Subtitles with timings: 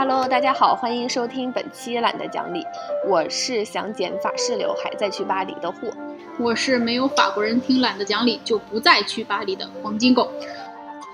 [0.00, 2.64] Hello，大家好，欢迎收听本期懒得讲理。
[3.04, 5.88] 我是想剪法式刘海再去巴黎的货，
[6.38, 10.30] 我是没有法国人听懒得讲理就不再去巴黎的黄金狗。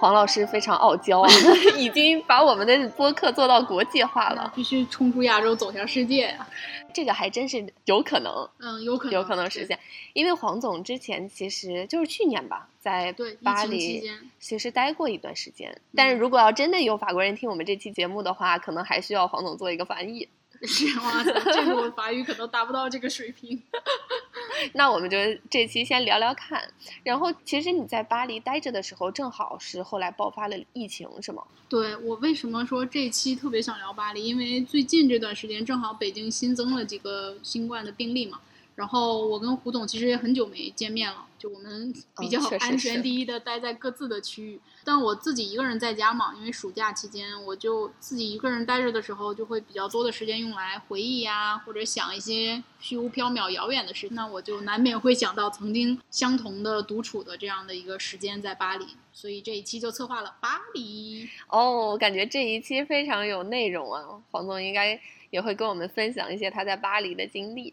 [0.05, 1.31] 黄老师非常傲娇啊，
[1.79, 6.47] 已经把我们的播客做到国际化了，必须冲出亚洲，走向世界呀！
[6.93, 9.79] 这个还真是有可能，嗯，有可能，有可能实现。
[10.13, 14.03] 因为黄总之前其实就是去年吧，在巴黎
[14.39, 15.75] 其实待过一段时间。
[15.97, 20.29] 但是如果要真的有法国人听我们这期节目的话，可能还需要黄总做一个翻译。
[20.67, 21.25] 是吗？
[21.25, 23.63] 这个我法语可能达不到这个水平。
[24.73, 25.17] 那我们就
[25.51, 26.63] 这期先聊聊看。
[27.03, 31.43] 然后，其实你在巴黎待着的时候，正好是后来爆发了疫情，是吗？
[31.69, 34.27] 对我为什么说这期特别想聊巴黎？
[34.27, 38.41] 因为最近这段时间正好北京新增了几个新冠的病例嘛。
[38.75, 44.61] 然后我跟胡总其实也很久没见面了，就我们比较安全第一的待在各自的区域。
[44.83, 54.09] 但我自己一个人在家嘛，因为暑假期间，我就自己一个人待着的时候，就会比较多的时间用来回忆呀，或者想一些虚无缥缈、遥远的事。
[54.11, 61.29] 那我就难免会想到曾经相同的独处的这样的一个时间在巴黎，所以这一期就策划了巴黎。
[61.49, 64.03] 哦，感觉这一期非常有内容啊！
[64.33, 67.73] 黄总应该也会跟我们分享一些他在巴黎的经历。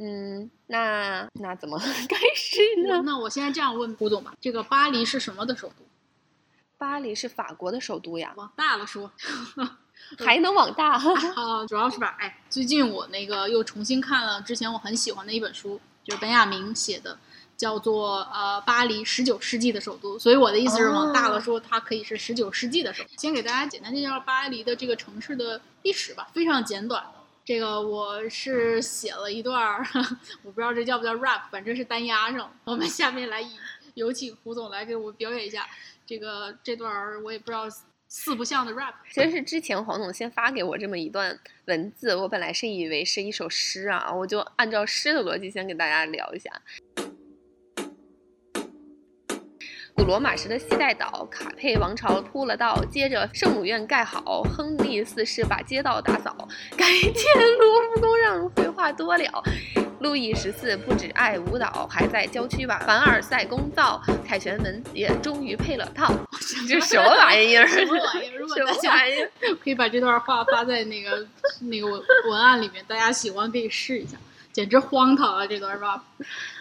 [0.00, 1.76] 嗯，那那怎么
[2.08, 3.02] 开始呢？
[3.04, 5.84] 那我现在这样问胡总吧，这个巴黎是什么的首都？
[6.78, 8.32] 巴黎是法国的首都呀。
[8.36, 9.10] 往大了说，
[10.18, 10.92] 还能往大？
[11.34, 17.18] 啊，主要是吧，哎，最近我那个又重新看了之前我很喜欢的一本书，就是本雅明写的，
[17.56, 20.16] 叫做呃巴黎十九世纪的首都。
[20.16, 23.10] 所以我的意思是往大了说，它可以是十九世纪的首都。
[23.16, 27.04] 先给大家简单介绍巴黎的这个城市的历史吧，非常简短。
[27.48, 29.82] 这个我是写了一段儿，
[30.44, 32.54] 我不知道这叫不叫 rap，反正是单押上。
[32.64, 33.42] 我们下面来
[33.94, 35.66] 有请胡总来给我们表演一下
[36.04, 37.64] 这个这段儿，我也不知道
[38.06, 38.92] 四不像的 rap。
[39.10, 46.50] 其实是之前黄总先发给我这么一段文字，我本来是以为是一首诗啊，我就按照诗的逻辑先给大家聊一下。
[49.98, 57.12] 古罗马时的西带岛，卡佩王朝铺了道，接着圣母院盖好，亨利四世把街道打扫，改建
[57.58, 59.42] 卢浮宫让废话多了。
[59.98, 66.14] 路易十四不只爱舞蹈，还在郊区把凡尔赛宫造，凯旋门也终于配了套。
[66.68, 67.66] 这什么玩意儿？
[67.66, 68.38] 什么玩意儿？
[68.38, 68.92] 如果大家
[69.60, 71.26] 可以把这段话发在那个
[71.62, 74.16] 那个文文案里面，大家喜欢可以试一下，
[74.52, 75.44] 简直荒唐啊！
[75.44, 76.04] 这段是吧？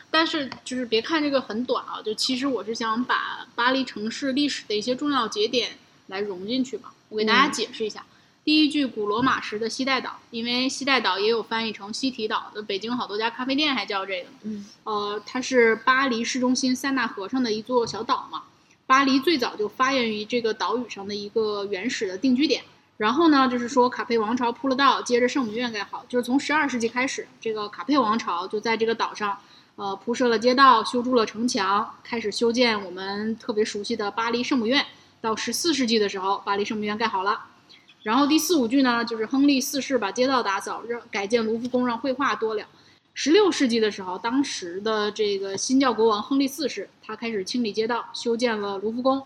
[0.10, 6.90] 但是就是别看这个很短啊，就其实我是想把巴黎城市历史的一些重要节点来融进去嘛。
[7.10, 8.06] 我给大家解释一下，
[8.44, 14.30] 第一句古罗马时的西带岛，因为西带岛也有翻译成西提岛的，北京好多家咖啡店还叫这个。
[14.44, 18.44] 嗯，呃，它是巴黎市中心塞纳河上的一座小岛嘛。
[18.86, 22.64] 巴黎最早就发源于这个岛屿上的一个原始的定居点。
[22.96, 29.38] 然后呢，就是说卡佩王朝铺了道，接着圣母院盖好，就是从十二世纪开始，这个卡佩王朝就在这个岛上。
[29.78, 34.84] 呃，铺设了街道，修筑了城墙，开始修建我们特别熟悉的巴黎圣母院。
[35.22, 37.46] 到十四世纪的时候，巴黎圣母院盖好了。
[38.02, 42.66] 然后第四五句呢，就是亨利四世把街道打扫，让改建卢浮宫，让绘画多了。
[43.14, 49.24] 十六世纪的时候，当时的这个新教国王亨利四世，他开始清理街道，修建了卢浮宫。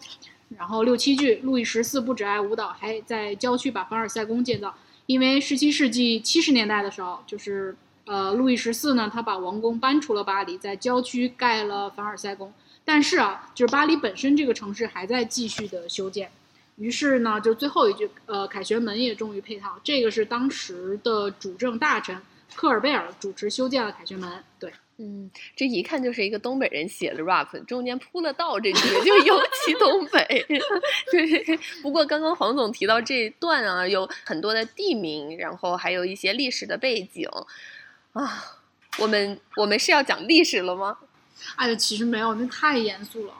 [0.57, 4.75] 然后六七句，路易十四不只爱舞蹈，还在郊区把凡尔赛宫建造。
[5.05, 7.77] 因为十七世纪七十年代的时候，就是。
[8.11, 12.51] 呃，路易十四呢，他把王宫搬出了巴黎，在郊区盖了凡尔赛宫。
[12.83, 16.29] 但是啊，就是巴黎本身这个城市还在继续的修建。
[16.75, 19.79] 于是呢，就最后一句，呃，凯旋门也终于配套。
[19.81, 22.21] 这个是当时的主政大臣
[22.53, 24.43] 科尔贝尔主持修建了凯旋门。
[24.59, 30.45] 对，嗯，这一看就是一个东北人写的 rap，中间铺了道，这句就尤其东北。
[31.09, 37.29] 对，不过刚刚黄总提到这一段啊，有很多的地名，然后还有一些历史的背景。
[38.13, 38.43] 啊，
[38.97, 40.97] 我们我们是要讲历史了吗？
[41.55, 43.33] 哎呀，其实没有，那太严肃了。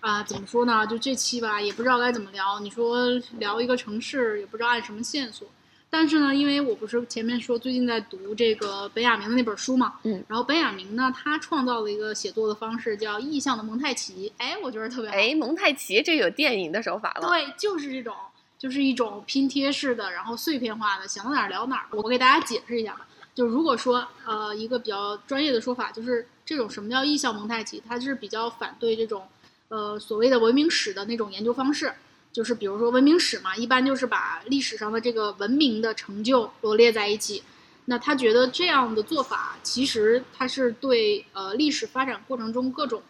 [0.00, 0.86] 啊，怎么说呢？
[0.86, 2.60] 就这期吧，也不知道该怎么聊。
[2.60, 3.08] 你说
[3.38, 5.46] 聊一个城市，也不知道按什么线索。
[5.88, 14.32] 但是呢，因为我不是前面说最近在读这个本雅明的那本书嘛，嗯，然后本雅明呢，他创造了一个写作的方式，叫意象的蒙太奇。
[14.38, 15.16] 哎，我觉得特别好。
[15.16, 17.28] 哎，蒙太奇这有电影的手法了。
[17.28, 18.14] 对，就是这种，
[18.58, 21.86] 就是一种拼贴式的，然后碎片化的，想到哪儿聊哪儿。
[21.92, 23.06] 我给大家解释一下吧。
[23.36, 29.28] 就如果说，呃，一个比较专业的说法，就是这种什么叫意象蒙太奇，它是比较反对这种，
[29.68, 31.92] 呃，所谓的文明史的那种研究方式。
[32.32, 37.42] 就是比如说文明史嘛，一般就是把历史上的这个文明的成就罗列在一起。
[37.84, 43.02] 那他觉得这样的做法，其实他是对呃历史发展过程中各种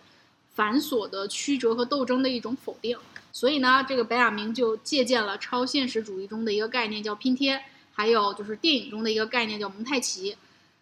[0.55, 2.99] 繁琐的曲折和斗争的一种否定。
[3.33, 7.63] 所以呢，这个白雅明就借鉴了超现实主义中的一个概念叫拼贴，
[7.97, 10.37] 还有就是电影中的一个概念叫蒙太奇。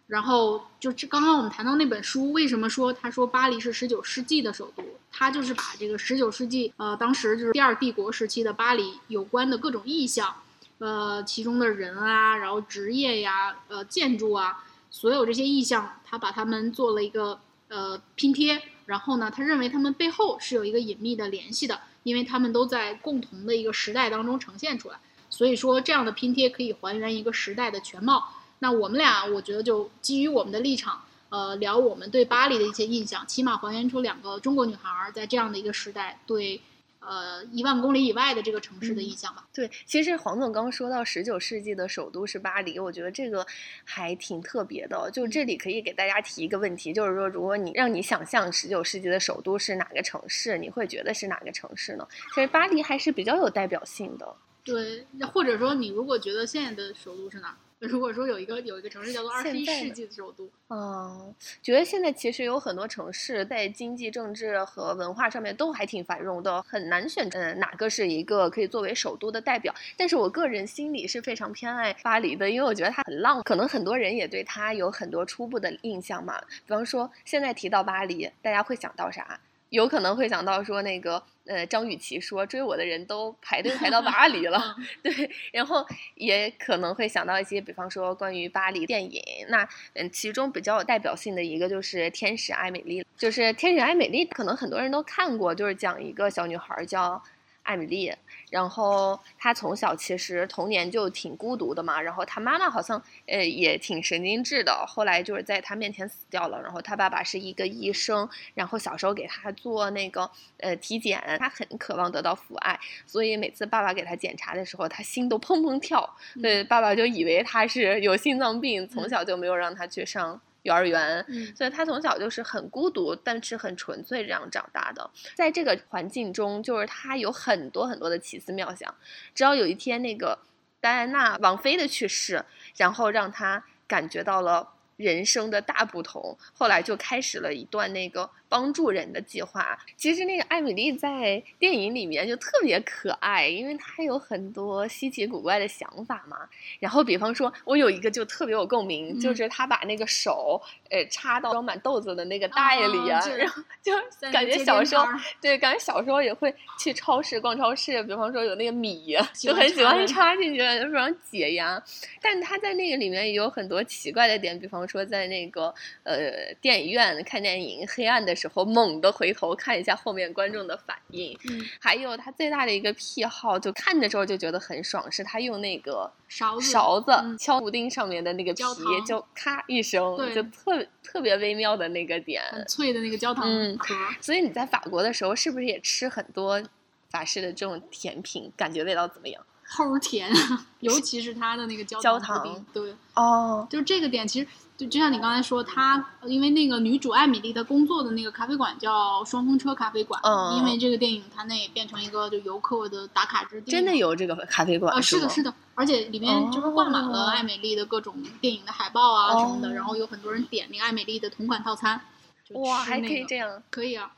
[0.07, 4.83] 然后就这刚刚我们谈到那本书，为什么说他说巴黎是十九世纪的首都？
[5.11, 10.35] 他就是把这个十九世纪呃当时就是第二帝国时期的巴黎有关的各种意象，
[10.77, 17.39] 呃其中的人啊，然后职业呀，呃建筑啊，所有这些意象，他把它们做了一个
[17.69, 18.61] 呃拼贴。
[18.85, 21.79] 然后呢，他认为他们背后是有一个隐秘的联系的。
[22.05, 24.99] 因为他们都在共同的一个时代当中呈现出来，
[25.35, 28.23] 所以说这样的拼贴可以还原一个时代的全貌。
[28.59, 36.61] 那我们俩，我觉得就基于我们的立场，呃，聊我们对巴黎的一些印象，起码还原出两个中国女孩在这样的一个时代对。
[37.07, 39.45] 呃，一万公里以外的这个城市的印象吧。
[39.53, 43.45] 对，其实黄总刚说到十九世纪的首都是巴黎，我觉得这个
[43.83, 45.07] 还挺特别的。
[45.13, 52.07] 就这里可以给大家提一个问题，就是说，如果你让你想象十九世纪的首都是哪个城市，你会觉得是哪个城市呢？
[52.33, 54.35] 其实巴黎还是比较有代表性的。
[54.65, 57.55] 对，或者说你如果觉得现在的首都是哪？
[57.79, 69.75] 如果说有一个有一个城市叫做二十一世纪的首都，嗯，觉得现在其实有很多城市在经济、政治和文化上面都还挺繁荣的，很难选嗯哪个是一个可以作为首都的代表。
[69.95, 76.39] 但是我个人心里是非常偏爱巴黎的，因为我觉得它很浪，可能很多人也对它有很多初步的印象嘛。
[76.65, 79.39] 比方说，现在提到巴黎，大家会想到啥？
[79.75, 85.85] 有可能会想到说那个，呃，张雨绮说追我的人都排队排到 巴黎了， 对，然后
[86.15, 97.21] 也可能会想到一些，比方说关于巴黎电影，那嗯，其中比较有代表性的一个就是《天使爱美丽》，就是《天使爱美丽》，可能很多人都看过，就是讲一个小女孩叫。
[97.65, 98.13] 艾米丽，
[98.49, 120.39] 然后他从小其实童年就挺孤独的嘛，然后他妈妈好像呃也挺神经质的，后来就是在他面前死掉了，然后他爸爸是一个医生，然后小时候给他做那个呃体检，他很渴望得到父爱，所以每次爸爸给他检查的时候，他心都砰砰跳，对，爸爸就以为他是有心脏病，从小就没有让他去上。
[120.65, 121.23] 幼儿园，
[121.55, 125.07] 所以他从小就是很孤独，但是很纯粹这样长大的。
[125.35, 128.93] 在这个环境中，就是他有很多很多的奇思妙想。
[129.35, 130.39] 直到有一天，那个
[130.81, 132.43] 戴安娜王妃的去世，
[132.77, 136.37] 然后让他感觉到了人生的大不同。
[136.53, 138.29] 后来就开始了一段那个。
[138.47, 146.37] 帮助人的计划，其实那个艾米丽在电影里面就特别可爱，因为她有很多稀奇古怪的想法嘛。
[146.79, 153.91] 然后，比方说，我有一个就特别有共鸣，就是她把那个手，呃，插到装满豆子的那个袋里啊，然后 就
[154.31, 155.05] 感觉小时候，
[155.41, 161.83] 对，感觉小时候也会去超市逛超市，比方说有那个米，就很喜欢插进去，就非常解压。
[162.21, 165.73] 但她在那个里面也有很多奇怪的点，比方说在那个
[166.03, 168.65] 呃电影院看电影黑暗的时候。
[168.75, 178.63] 猛地回头看一下后面观众的反应，嗯，还有他最大的一个癖好，就看的时候就觉得很爽，是他用那个勺子勺子敲布丁上面的那个皮，
[179.07, 183.95] 就咔一声，就特特别微妙的那个点，很脆的那个焦糖壳。
[184.19, 186.61] 所以你在法国的时候，是不是也吃很多
[187.09, 188.51] 法式的这种甜品？
[188.57, 189.45] 感觉味道怎么样？
[189.69, 190.31] 齁甜，
[190.79, 194.47] 尤其是它的那个焦糖，对，哦，就是这个点，其实。
[194.77, 203.71] 就就像你刚才说，他因为那个女主艾米丽她工作的那个咖啡馆叫双风车咖啡馆，嗯，因为这个电影，它那也变成一个就游客的打卡之地。
[203.71, 204.93] 真的有这个咖啡馆？
[204.93, 212.01] 啊，是的，是的，而且里面就是挂满了艾美丽的各种电影的海报啊什么的，然后有很多人点那个艾美丽的同款套餐。
[212.49, 213.63] 哇，还可以这样？
[213.69, 214.11] 可以啊。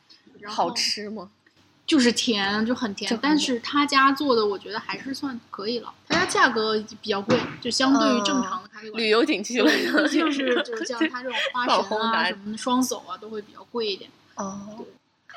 [0.47, 1.29] 好吃吗？
[1.87, 5.91] 就是甜，就很甜，但是他家做的我觉得还是算可以了。
[6.09, 9.71] 他家价格比较贵，就相对于正常的咖啡馆，旅游景区了，
[10.09, 14.11] 就是就是像他这种花神啊什么双走啊，都会比较贵一点。
[14.35, 14.85] 哦。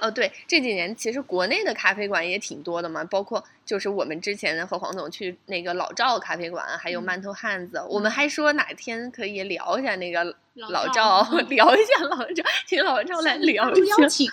[0.01, 13.97] 哦，对，这几年其实国内的咖啡馆也挺多的嘛，包括就是我们之前和黄总去那个老赵咖啡馆，还有馒头汉子，我们还说哪天可以聊一下那个老赵，聊一下老赵，请老赵来聊一下。
[13.99, 14.27] 邀请，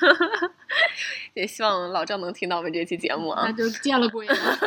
[1.38, 3.44] 也希望老赵能听到我们这期节目啊。
[3.46, 4.36] 那就见了鬼了。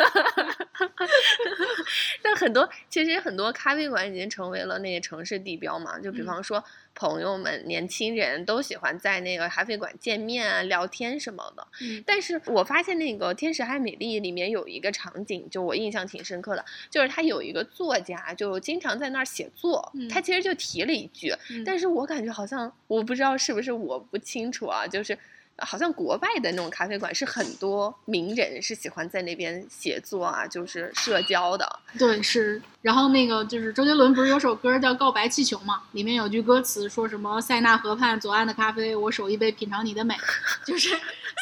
[2.22, 6.62] 但很多其实很多咖啡馆已经成为了那个城市地标嘛，就比方说。
[6.92, 11.66] 朋友们，年轻人都喜欢在那个咖啡馆见面啊、聊天什么的。
[11.80, 19.90] 嗯，但是我发现那个《天使爱美丽》里面有一个场景，就我印象挺深刻的，就是他有一个作家，就经常在那儿写作。
[20.10, 21.32] 他其实就提了一句，
[21.64, 25.16] 但是我感觉好像我不知道是不是我不清楚啊，就是。
[25.60, 31.78] 好像国外的那种咖啡馆是很多名人是喜欢在那边写作啊，就是社交的。
[31.98, 32.60] 对，是。
[32.82, 35.82] 然后那个就是周杰伦不是有首歌叫《告白气球》嘛？
[35.92, 40.14] 里面有句歌词说什么“塞纳河畔左岸的咖啡，我手一杯品尝你的美
[40.64, 40.88] ”，就是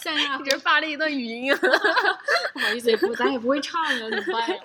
[0.02, 1.58] 塞纳你这发了一段语音啊。
[2.52, 4.56] 不好意思，也不咱也不会唱呀，怎么办呀？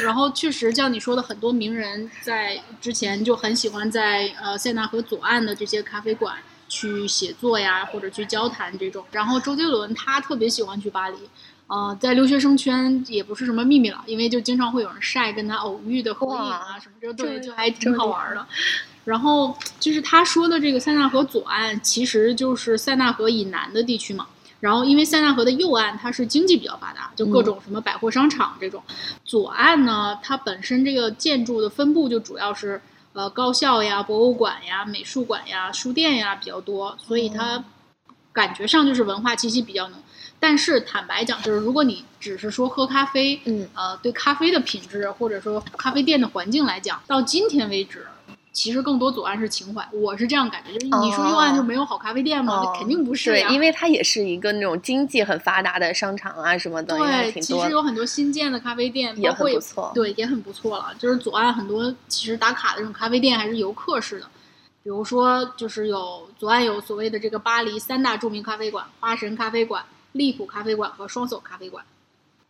[0.00, 6.36] 然后确实像你说的，很多名人在之前就很喜欢在呃塞纳河左岸的这些咖啡馆。
[6.72, 9.04] 去写作呀，或者去交谈这种。
[9.12, 11.16] 然后周杰伦他特别喜欢去巴黎，
[11.66, 18.46] 呃，在留学生圈也不是什么秘密了，因为就经常会有人晒跟他偶遇的合影啊什么，这对，就还挺好玩的。
[19.04, 24.26] 然后就是他说的这个塞纳河左岸，其实就是塞纳河以南的地区嘛。
[24.58, 28.82] 然后因为塞纳河的右岸它是经济比较发达，就各种什么百货商场这种。
[29.26, 32.80] 左岸呢，它本身这个建筑的分布就主要是。
[33.14, 37.62] 呃，高校呀、博物馆呀、美术馆呀、书店呀比较多，所以它
[38.32, 39.98] 感觉上就是文化气息比较浓。
[40.40, 48.06] 但是坦白讲，就是如果你只是说喝咖啡，嗯，呃，对咖啡的品质或者说咖啡店的环境来讲，到今天为止。
[48.52, 52.62] 其实更多左岸是情怀，我是这样感觉，就是你说右岸就没有好咖啡店吗？
[52.64, 53.48] 那肯定不是呀。
[53.48, 60.94] 对，因为它也是一个那种经济很发达的商场啊什么的，对，其实有很多新建的咖啡店也很不错，对，也很不错了。
[60.98, 64.26] 就是左岸很多其实打卡的这种咖啡店还是游客式的，
[64.82, 69.82] 比如说就是有左岸有所谓的这个巴黎三大著名咖啡馆：花神咖啡馆、
[70.12, 71.82] 利普咖啡馆和双叟咖啡馆。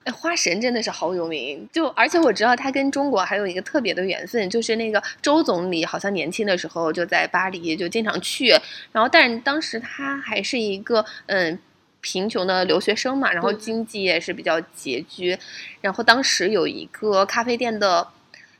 [0.04, 8.48] 哎，花神真的是好有名，就而且我知道他跟中国还有一个特别的缘分，就是那个周总理好像年轻的时候就在巴黎，就经常去。
[8.90, 11.56] 然后，但是当时他还是一个嗯
[12.00, 15.38] 贫穷的留学生嘛，然后经济也是比较拮据。
[15.80, 18.08] 然后当时有一个咖啡店的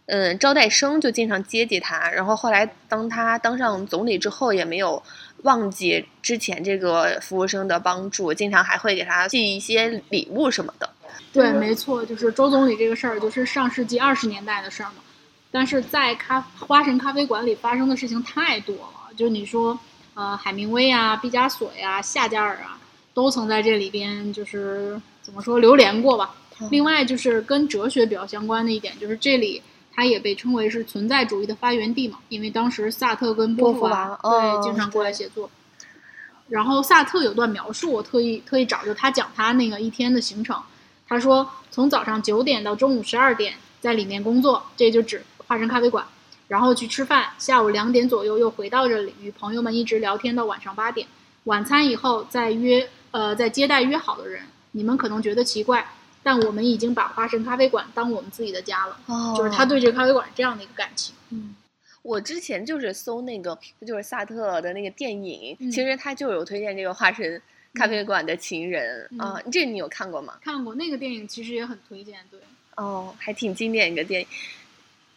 [0.07, 2.09] 嗯招待生就经常接济他。
[2.13, 5.03] 然后后来当他当上总理之后，也没有
[5.43, 10.89] 忘记之前这个服务生的帮助，经常还会给他寄一些礼物什么的。
[11.33, 14.97] 对，没错，就是周总理这个事儿，就是上世纪二十年代的事儿嘛。
[15.51, 19.79] 但是在咖花神咖啡馆里发生的事情太多了，就你说，
[20.15, 22.79] 呃，海明威啊、毕加索呀、夏加尔啊，
[23.13, 26.35] 都曾在这里边就是怎么说流连过吧。
[26.71, 35.51] 另外就是跟哲学比较相关的一点，就是这里它也被称为是存在主义的发源地嘛，因为当时萨特跟波伏娃对经常过来写作。
[36.49, 40.57] 然后萨特有段描述，我特意特意找，就他讲他那个一天的行程。
[41.13, 43.53] 他说，从早上九点到中午十二点
[43.83, 46.03] 在里面工作，这就指花神咖啡馆，
[46.49, 51.07] 然后去吃饭，下午两点左右又回到这里，与朋友们一直聊天到晚上八点，
[51.45, 54.43] 晚餐以后再约呃再接待约好的人。
[54.71, 55.87] 你们可能觉得奇怪，
[56.23, 58.97] 但我们已经把花神咖啡馆当我们自己的家了。
[59.05, 61.15] 哦，就是他对这个咖啡馆这样的一个感情。
[61.29, 61.55] 嗯，
[62.01, 67.43] 我之前就是搜那个就是萨特的那个电影，其实他就有推荐这个花神。
[67.75, 70.35] 咖啡馆的情人啊，这你有看过吗？
[70.45, 72.21] 看过那个电影，其实也很推荐。
[72.31, 72.39] 对，
[72.77, 74.27] 哦，还挺经典一个电影。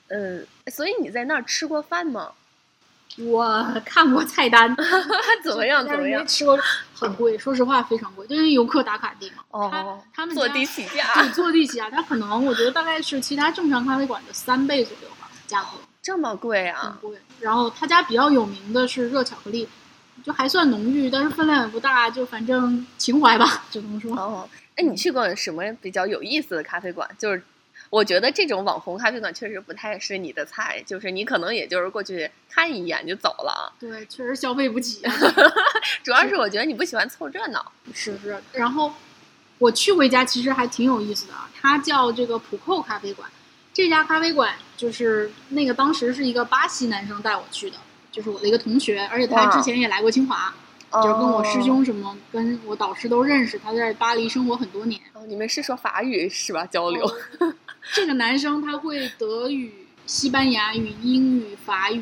[0.07, 2.31] 嗯，所以你在那儿吃过饭吗？
[3.17, 4.75] 我看过菜单，
[5.43, 5.85] 怎么样？
[5.87, 6.25] 怎么样？
[6.27, 6.57] 吃过，
[6.93, 7.37] 很贵。
[7.37, 9.43] 说实话，非常贵，就是游客打卡地嘛。
[9.51, 11.89] 哦，他们坐地起价，坐地起价。
[11.89, 15.69] 他可能我觉得大概是其他正常咖啡馆的三倍左右吧，价格。
[16.01, 16.81] 这么贵啊？
[17.01, 17.17] 很贵。
[17.39, 19.67] 然后他家比较有名的是热巧克力。
[20.23, 24.15] 就还算浓郁，但是分量也不大，就反正情怀吧，只能说。
[24.15, 27.09] 哦，哎，你去过什么比较有意思的咖啡馆？
[27.19, 27.43] 就是
[27.91, 33.73] 我觉得这种网红咖啡馆确实不太是你的菜，就是你可能也就是过去看一眼就走了。
[33.79, 35.03] 对，确实消费不起。
[36.03, 37.71] 主要是我觉得你不喜欢凑热闹。
[37.93, 38.41] 是是。
[38.53, 38.91] 然后
[39.59, 43.29] 我去过一家，其实还挺有意思的，它叫这个普扣咖啡馆。
[43.71, 47.77] 这家咖啡馆就是那个当时是一个巴西男生带我去的。
[48.15, 50.53] 就是我的一个同学，而且他之前也来过清华，
[50.93, 53.59] 就是跟我师兄什么，跟我导师都认识。
[53.59, 54.97] 他在巴黎生活很多年。
[55.11, 56.65] 哦，你们是说法语是吧？
[56.65, 57.05] 交流。
[57.93, 62.01] 这个男生他会德语、西班牙语、英语、法语。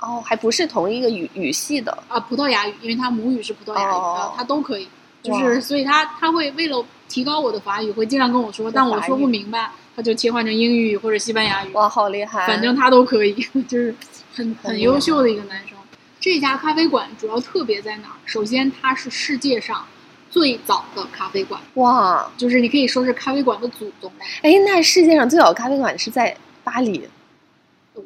[0.00, 2.18] 哦，还不是同一个语语系的啊？
[2.18, 4.88] 葡萄牙语，因为他母语是葡萄牙语，他都可以。
[5.22, 11.70] 就是，所以他他会为了提高我的法语，会经常跟我说，但我说不明白，他就切换成英语或者西班牙语。
[11.72, 12.46] 哇，好厉害！
[12.46, 13.34] 反正他都可以，
[13.68, 13.94] 就是。
[14.34, 15.76] 很很优秀的一个男生。
[16.18, 18.16] 这家咖啡馆主要特别在哪儿？
[18.24, 19.84] 首先，它是世界上
[20.30, 21.60] 最早的咖啡馆。
[21.74, 24.10] 哇，就是你可以说是咖啡馆的祖宗。
[24.40, 26.34] 哎，那世界上最早的咖啡馆是在
[26.64, 27.06] 巴黎？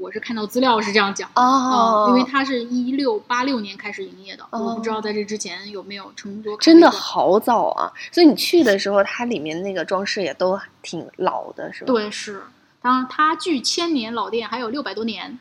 [0.01, 4.45] 我是看到资料是这样讲哦，因为它是一六八六年开始营业的。
[4.51, 6.57] 我不知道在这之前有没有成都。
[6.59, 7.93] 真的好早啊！
[8.11, 11.87] 所以你去的时候，它里面那个装饰也都挺老的，是吧？
[11.87, 12.43] 对，是。
[12.83, 15.39] 当然，它距千年老店还有六百多年。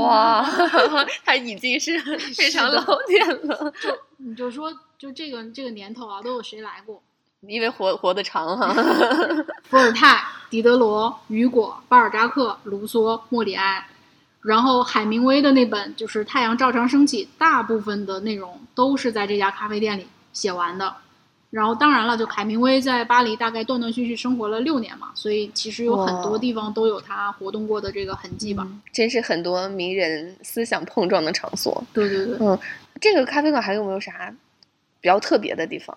[0.00, 0.44] 哇，
[1.24, 1.98] 它已经是
[2.36, 3.72] 非常老店了。
[3.80, 7.02] 就你就说，就这个这个年头啊，都有谁来过？
[7.48, 8.74] 因为活活得长哈。
[9.64, 13.86] 伏尔泰、狄德罗、雨果、巴尔扎克、卢梭、莫里埃，
[14.42, 20.94] 然后海明威的那本就是《太阳照常升起》，大部分的内容都是在这家咖啡店里写完的。
[21.50, 28.66] 然后当然了，就海明威在巴黎大概断断续续生活了六年嘛，所以其实有很多地方都有他活动过的这个痕迹吧。
[28.92, 31.80] 真是很多名人思想碰撞的场所。
[31.92, 32.58] 对对对，嗯，
[33.00, 34.34] 这个咖啡馆还有没有啥
[35.00, 35.96] 比较特别的地方？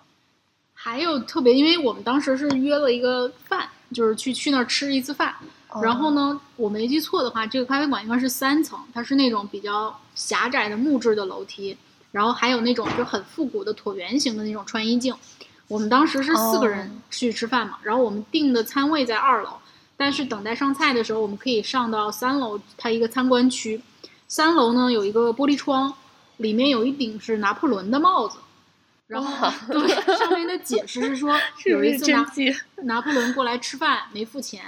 [0.80, 5.34] 还有特别，因为我们当时是约了一个饭，就是去去那儿吃一次饭。
[5.82, 11.76] 然后呢，我没记错的话，这个咖啡馆应该是三层，它是那种比较狭窄的木质的楼梯，
[12.12, 15.12] 然后还有那种就很复古的椭圆形的那种穿衣镜。
[15.66, 19.50] 我们当时是四个人去吃饭嘛，然后我们订的餐位在二楼，
[19.96, 23.82] 但是等待上菜的时候，我们可以上到三楼，它一个参观区。
[24.28, 25.92] 三楼呢有一个玻璃窗，
[26.36, 28.38] 里面有一顶是拿破仑的帽子。
[29.08, 31.36] 然后对上面的解释是说，
[31.66, 32.24] 有一次拿
[32.84, 34.62] 拿破仑过来吃饭没付钱，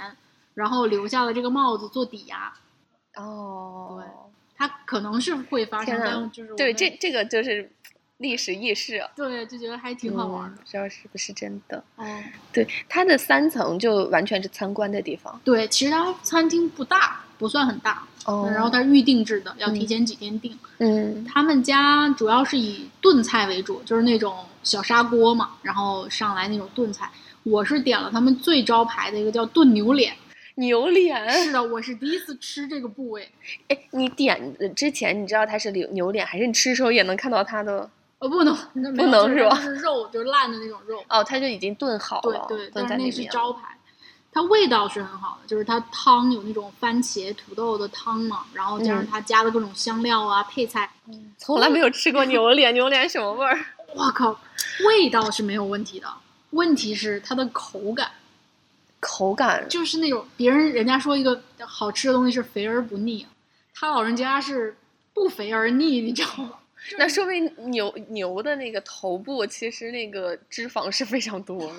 [0.55, 2.51] 然后留下了这个帽子做抵押。
[3.15, 4.05] 哦，对，
[4.57, 7.71] 他可能是会发生，但就是对这这个就是。
[8.21, 11.83] 历史轶事，对，就觉得还挺好玩的，不知道是不是真的。
[11.95, 12.05] 哦，
[12.53, 15.41] 对，它的三层就完全是参观的地方。
[15.43, 18.03] 对，其实它餐厅不大，不算很大。
[18.25, 20.55] 哦，然后它是预定制的，要提前几天订。
[20.77, 27.09] 嗯，他们家主要是以炖菜为主，就是那种小砂锅嘛，然后上来那种炖菜。
[27.41, 30.13] 我是点了他们最招牌的一个叫炖牛脸。
[30.55, 31.27] 牛脸？
[31.31, 33.27] 是的，我是第一次吃这个部位。
[33.69, 37.89] 哎，你点之前你知道它是牛牛脸，还是你吃的时候也能看到它的？
[38.19, 38.55] 哦，不能，
[38.95, 39.55] 不能是吧？
[39.55, 41.03] 就是肉，就是烂的那种肉。
[41.09, 42.45] 哦，它就已经炖好了。
[42.47, 43.75] 对对，但是那是招牌，
[44.31, 50.89] 它味道是很好的，就是它汤有那种番茄土豆的汤嘛，然后加上它加的各种香料啊配菜。
[51.37, 53.59] 从来没有吃过牛脸，牛脸什么味儿？
[53.93, 54.39] 我靠，
[54.85, 56.07] 味道是没有问题的，
[56.51, 58.09] 问题是它的口感。
[59.01, 63.25] 口感就是那种别人人家说一个好吃的东西是肥而不腻，
[63.73, 64.77] 他老人家是
[65.11, 66.53] 不肥而腻，你知道吗？
[66.97, 71.71] 那说明牛牛的那个头部其实那个脂肪是非常多。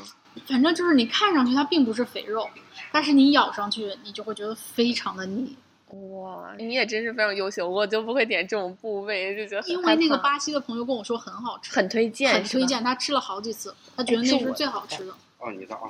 [0.46, 2.48] 反正就是你看上去它并不是肥肉，
[2.90, 5.56] 但是你咬上去你就会觉得非常的腻。
[5.88, 15.12] 哇，你也真是非常优秀，我就不会点这种部位，就觉得因为那个巴西的朋友跟我说很好吃，很推荐，很推荐，他吃了好几次，他觉得那是最好吃的。
[15.38, 15.82] 哦，你的啊。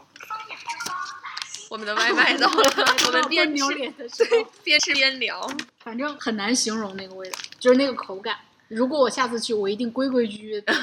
[1.70, 2.62] 我们的外卖到了，
[3.06, 3.64] 我们边吃
[4.62, 5.40] 边吃边聊，
[5.82, 8.36] 反正很难形容那个味道，就是那个口感。
[8.68, 10.74] 如果我下次去，我一定规规矩矩的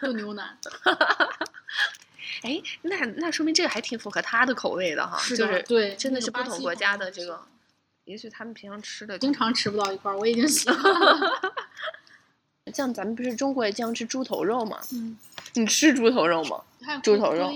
[0.00, 0.56] 炖牛腩。
[2.42, 7.40] 哎，那那说明这个还挺符合他的口味的哈，就是对，真的是不同国家的这个，
[8.04, 11.40] 也许他们平常吃的经常吃不到一块儿，我已经习惯了。
[12.72, 14.78] 像咱们不是中国也经常吃猪头肉吗？
[14.92, 15.16] 嗯，
[15.54, 16.62] 你吃猪头肉吗？
[17.02, 17.50] 猪头肉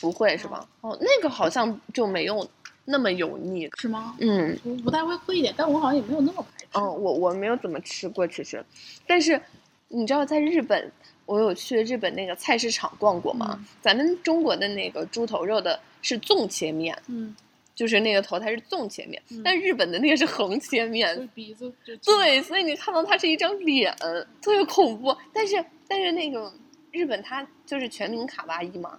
[0.00, 0.66] 不会是吧？
[0.82, 2.48] 哦，那个好像就没有
[2.84, 4.14] 那么油腻，是吗？
[4.20, 6.66] 嗯，不太会喝一点，但我好像也没有那么排斥。
[6.74, 8.64] 哦，我我没有怎么吃过，其实，
[9.06, 9.40] 但是
[9.88, 10.92] 你知道在日本，
[11.32, 13.58] 我有去日本那个菜市场逛过吗？
[13.80, 17.34] 咱们中国的那个猪头肉的是纵切面，嗯，
[17.74, 23.94] 就是那个头它是纵切面，但日本的那个是横切面，鼻子就对，所以你看到它是一张脸，
[24.42, 25.16] 特别恐怖。
[25.32, 26.52] 但是但是那个。
[26.92, 28.98] 日本它就是全民卡哇伊嘛，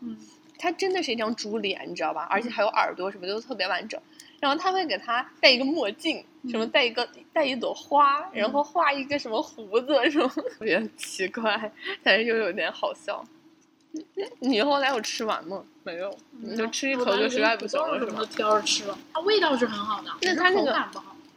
[0.58, 2.24] 它真的是一张猪脸，你知道吧？
[2.28, 4.02] 而且还有耳朵什么都特别完整。
[4.44, 11.72] 然后他会给他戴一个墨镜，什么戴一个戴一朵花，然后画一个什么胡子，什么 特别奇怪，
[12.04, 13.24] 但是又有点好笑。
[14.40, 15.64] 你后来有吃完吗？
[15.84, 18.98] 没有，你就吃一口就实在不行了，什么挑着吃了。
[19.14, 20.90] 它味道是很好的，那它那个。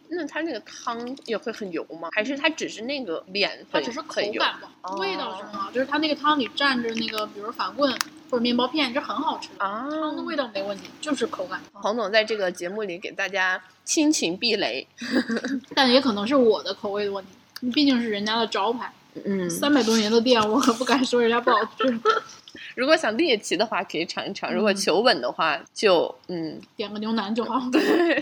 [0.09, 2.09] 那它那个汤也会很油吗？
[2.13, 3.65] 还是它只是那个脸？
[3.73, 5.71] 它只是口感不好，味道是很好。
[5.73, 7.93] 就是它那个汤里蘸着那个，比如法棍
[8.31, 9.89] 或者面包片，这很好吃啊。
[9.89, 11.61] 汤的味道没问题，就是口感。
[11.73, 14.87] 黄总在这个节目里给大家亲情避雷，
[15.75, 18.93] 但也可能是我的口味的问题，毕竟是人家的招牌。
[19.25, 22.01] 嗯，三百多年的店，我可不敢说人家不好吃。
[22.77, 27.59] 如果想猎奇的话，可以尝一尝；如果求稳的话，就嗯，点个牛腩就好。
[27.73, 28.15] 对。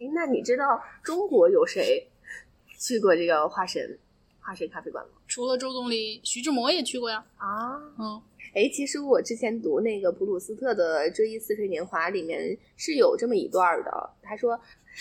[0.00, 2.08] 哎，那你知道中国有谁
[2.78, 3.98] 去过这个花神
[4.40, 5.10] 花神咖啡馆吗？
[5.26, 7.22] 除了周总理，徐志摩也去过呀。
[7.36, 8.22] 啊，嗯，
[8.54, 14.10] 哎，其实我之前读那个普鲁斯特的《追忆似水年华》里面是有这么一段的。
[14.22, 14.58] 他说，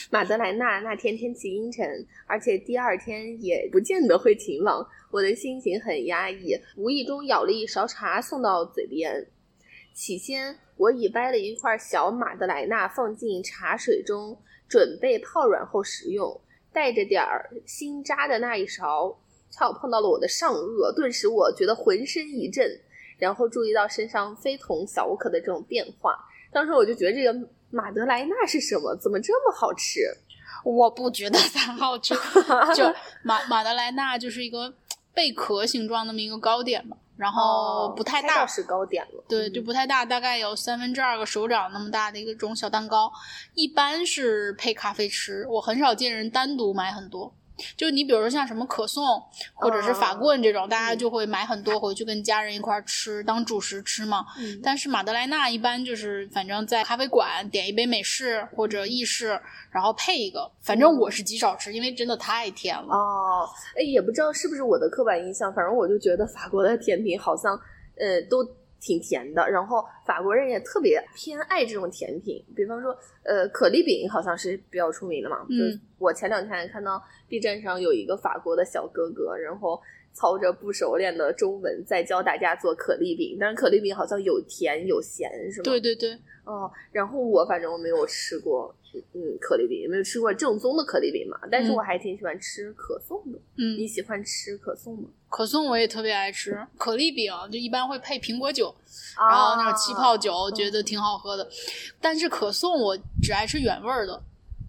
[0.09, 9.25] 马德莱娜那天天气阴沉，而且第二天也不见得会晴朗，我的心情很压抑，无意中舀了一勺茶送到嘴边。
[9.93, 16.39] 起先，我已掰了一块小马德莱纳放进茶水中，准备泡软后食用。
[16.73, 19.17] 带着点儿新扎的那一勺，
[19.49, 22.69] 恰好碰到了我的上颚，顿时我觉得浑身一震，
[23.17, 26.17] 然后注意到身上非同小可的这种变化。
[26.51, 28.95] 当时我就觉得这个马德莱纳是什么？
[28.95, 30.01] 怎么这么好吃？
[30.63, 32.15] 我不觉得它好吃，
[32.73, 34.73] 就马马德莱纳就是一个
[35.13, 43.11] 贝壳形状那么一个糕点嘛，然后不太大，是糕点了，对，就不太大，大概有三分之二个手掌那么大的一个种小蛋糕，
[43.53, 47.33] 一般是配咖啡吃，我很少见人单独买很多。
[47.75, 49.03] 就你比如说像什么可颂
[49.53, 54.25] 或者是法棍这种，大家就会买很多回去跟家人一块吃当主食吃嘛。
[54.63, 59.39] 但是马德莱纳一般就是反正在咖啡馆点一杯美式或者意式，
[59.71, 60.51] 然后配一个。
[60.61, 62.95] 反正我是极少吃，因为真的太甜了。
[62.95, 67.53] 哦，哎，也不知道是不是我的刻板印象，反正我就觉得法国的甜品好像
[67.99, 68.45] 呃都。
[68.79, 75.45] 挺甜的，然后法国人也特别偏爱这种甜品，比方说，呃，可丽饼好像是比较出名的嘛。
[75.49, 75.79] 嗯。
[75.99, 79.81] 我前两天看到 B 站上有一个法国的小哥哥，然后
[80.17, 85.63] 操着不熟练的中文在教大家做可丽饼，但是可丽饼好像有甜有咸，是吗？
[85.63, 86.17] 对对对。
[86.43, 88.73] 哦，然后我反正我没有吃过，
[89.13, 93.37] 嗯，可丽饼没有吃过正宗的可丽饼嘛，但是我还挺喜欢吃可颂的。
[93.57, 93.77] 嗯。
[93.77, 95.09] 你喜欢吃可颂吗？
[95.29, 98.73] 可颂我也特别爱吃，可丽饼就一般会配苹果酒，
[99.29, 101.47] 然后那种气泡酒，觉得挺好喝的。
[102.01, 104.19] 但是可颂我只爱吃原味儿的。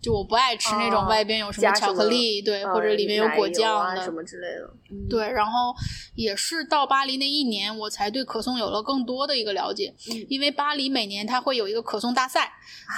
[0.00, 4.70] 就我不爱吃那种外边有什么巧克力，对，或者里面有果酱的什么之类的。
[5.10, 5.74] 对，然后
[6.14, 9.92] 也是到巴黎那一年，我才对可颂有了更多的一个了解。
[10.28, 12.50] 因为巴黎每年它会有一个可颂大赛，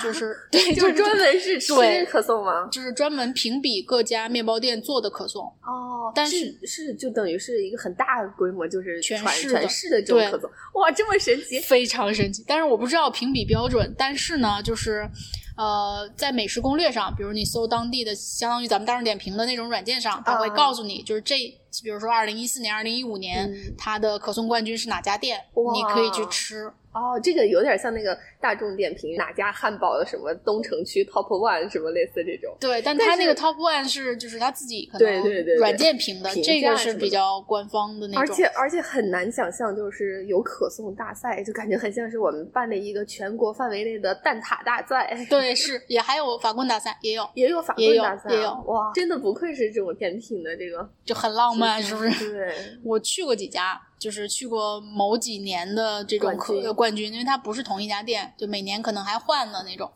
[0.02, 2.68] 就是 对，就专门是吃可颂吗？
[2.70, 5.44] 就是专门评比各家面包店做的可颂。
[5.62, 10.50] 哦，但是是就等于是一个很大的规模，就是全市全市的这种可颂。
[10.74, 11.58] 哇，这么神奇！
[11.60, 12.44] 非常神奇。
[12.46, 15.08] 但是我不知道评比标准，但是呢，就是。
[15.56, 21.36] 呃，在美食攻略上，比如你搜当地的，相当于咱们大众点评的那种软件上，它会告诉你，就是这，
[21.82, 25.40] 比如说二零一四年、二零一五年，它的可颂冠军是哪家店，
[25.74, 26.72] 你可以去吃。
[26.92, 32.56] 哦，这个有点像那个大众点评哪家汉堡的什么东城区 Top One 什么类似这种。
[32.58, 38.20] 对，但他那个 Top One 是就是他自己可能软件评的，这个是比较官方的那种。
[38.20, 45.16] 而且而且很难想象，就是有可颂大赛，就感觉很像是我们办的一个全国范围内的蛋挞大赛。
[45.28, 52.32] 对，是也还有法棍大赛，也有也有法棍大赛，也有哇，真的不愧是这种甜品的这个，就很浪漫，是不是？
[52.32, 53.80] 对， 我去过几家。
[54.00, 59.90] 就是去过某几年的这种可冠军，因为它不是同一家店，就每年可能还换的那种。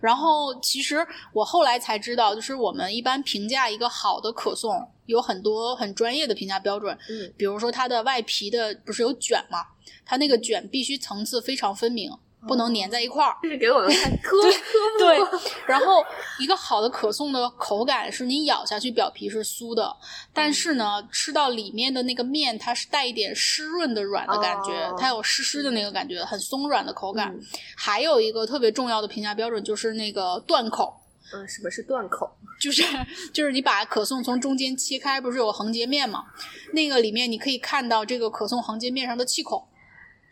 [0.00, 6.96] 然后其实我后来才知道，就是我们一般评价一个好的可颂，有很多很专业的评价标准。
[7.10, 9.58] 嗯，比如说它的外皮的不是有卷吗？
[10.04, 12.10] 它那个卷必须层次非常分明。
[12.46, 14.48] 不能粘在一块儿，这是给我们看科 科
[14.98, 15.18] 对，
[15.66, 16.04] 然后
[16.38, 19.94] 一个好的可颂的口感是你咬下去表皮是酥的，
[20.32, 27.34] 但是呢，吃到里面的那个面它是带一点湿润的软的感觉，它有湿湿的那个感觉，很松软的口感。
[27.76, 30.94] 还有一个特别重要的评价标准就是那个断口。
[31.34, 32.30] 嗯，什么是断口？
[32.58, 32.82] 就是
[33.32, 36.24] 就是你把可颂从中间切开，不是有横截面吗？
[36.72, 39.62] 那个里面你可以看到这个可颂横截面上的气孔。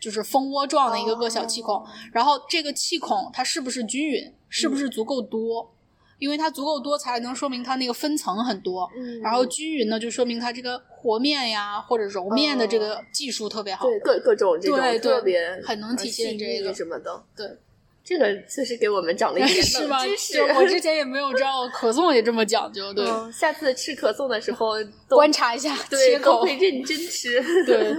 [0.00, 5.72] 就是蜂窝状的一个个小气孔，然后这个气孔它是不是均匀，是不是足够多？
[6.18, 8.90] 因为它足够多才能说明它那个分层很多。
[8.96, 13.86] 嗯，然后均匀呢，就说明它这个和面呀或者揉面的这个技术特别好。
[13.86, 17.22] 对，各各种这种特别很能体现这个什么的。
[17.36, 17.46] 对，
[18.02, 20.40] 这个确实给我们长了一点 知识。
[20.42, 22.94] 我之 前也没有知道可颂也这么讲究。
[22.94, 24.70] 对，下次吃可颂的时候
[25.10, 27.42] 观察一下，对，都会认真吃。
[27.66, 27.94] 对。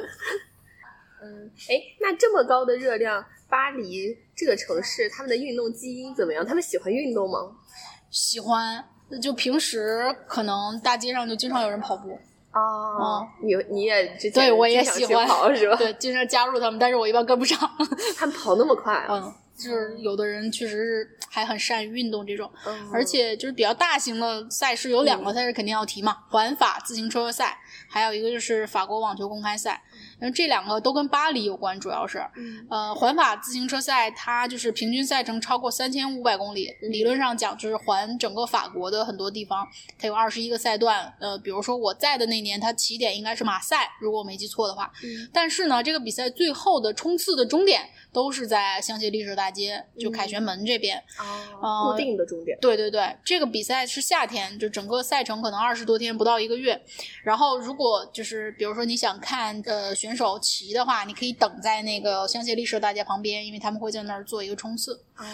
[1.27, 6.45] 嗯，哎，那这么高的热量，巴黎这个城市，他们的运动基因怎么样？
[6.45, 7.39] 他们喜欢运动吗？
[8.09, 8.83] 喜欢，
[9.21, 12.17] 就平时可能大街上就经常有人跑步。
[12.53, 15.75] 哦，你你也之前对我也喜欢跑是吧？
[15.75, 17.59] 对，经常加入他们，但是我一般跟不上。
[18.17, 19.05] 他们跑那么快？
[19.09, 22.49] 嗯，就是有的人确实是还很善于运动这种，
[22.91, 29.83] 而且就是比较大型的赛事有两个赛事肯定要提嘛，环法自行车赛，还有一个就是法国网球公开赛。
[30.21, 32.19] 因为这两个都跟巴黎有关，主要是，
[32.69, 39.67] 呃，环法自行车赛它就是平均赛程超过三千五百公里，理论上讲就是环整个法国的很多地方，
[39.99, 44.91] 它有二十一个赛段，呃，比如说我在的那年，它起点应该是马赛，如果我没记错的话，
[45.31, 47.89] 但是呢，这个比赛最后的冲刺的终点。
[48.13, 50.97] 都是在香榭丽舍大街，就凯旋门这边。
[51.61, 52.57] 哦，固定的终点。
[52.59, 56.81] 对对对，这个比赛是夏天，就整个赛程可能二十多天，不到一个月。
[57.23, 64.93] 然后如果就是比如说你想看呃选手骑的话，你可以等在那个香榭丽舍大街旁边，因为他们会在那儿做一个冲刺。
[65.17, 65.25] 哦。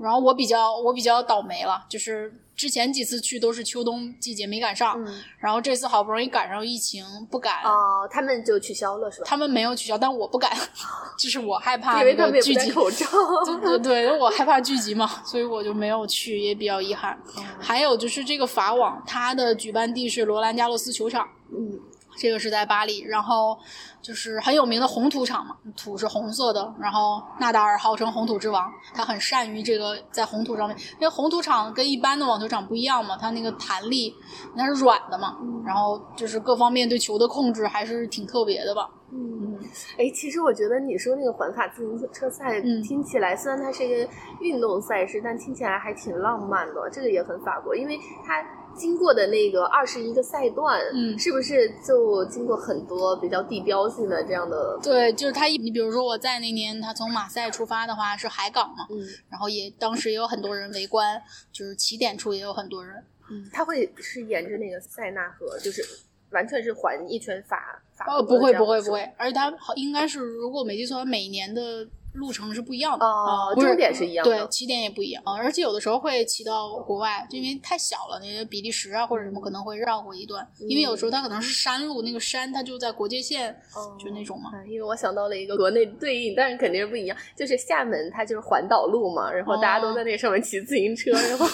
[0.00, 4.98] 然后我比较我比较倒霉了，就是之前几次去都是秋冬季节没赶上，
[5.38, 7.62] 然后这次好不容易赶上疫情，不敢。
[7.64, 9.26] 哦，他们就取消了是吧？
[9.26, 10.50] 他们没有取消，但我不敢，
[11.18, 12.02] 就是我害怕
[12.42, 13.06] 聚集口罩。
[13.44, 17.18] 对对对，我害怕聚集嘛，所以我就没有去，也比较遗憾。
[17.58, 21.28] 还有就是这个法网，它的举办地是罗兰加洛斯球场。
[21.52, 21.78] 嗯。
[22.20, 23.58] 这个是在巴黎，然后
[24.02, 26.70] 就是很有名的红土场嘛，土是红色的。
[26.78, 34.14] 然后纳达尔号称红土之王，他很善于这个在红土上面，因为红土场跟一般的网球场不一样嘛，它那个弹力
[34.54, 38.90] 那是软的嘛，然后就是各方面对球的控制还是挺特别的吧。
[39.12, 39.58] 嗯，
[39.98, 44.06] 哎，其实我觉得你说那个环法自行车赛听起来，虽然它是一个
[44.40, 46.90] 运动赛事，但听起来还挺浪漫的。
[46.92, 48.44] 这个也很法国，因为它。
[48.76, 54.78] 经过的那个二十一个赛段，嗯，是不是就经过很多比较地标性的这样的？
[54.82, 61.20] 对，就是他一，你比如说我在那年他从马赛出发的话是海港嘛，嗯，然后也当时也有很多人围观，
[61.52, 65.82] 就是起点处也有很多人，嗯，他会是沿着那个塞纳河，就是
[66.30, 71.86] 完全是环一圈法法哦，不会不会不会，而且他好应该是如果没记错，每年的。
[72.14, 73.04] 路程是不一样的。
[73.04, 83.54] 哦，终点是一样的，对，起点也不一样而且有的时候会骑到国外，就因为太小了，那些比利时啊或者什么可能会绕过一段，因为有时候它可能是山路，那个山它就在国界线，
[83.98, 84.50] 就那种嘛。
[84.66, 91.46] 因为我想到了一个国内对应，但是肯定是不一样，就是厦门它就是环岛路嘛，然后大家都在那上面骑自行车，然后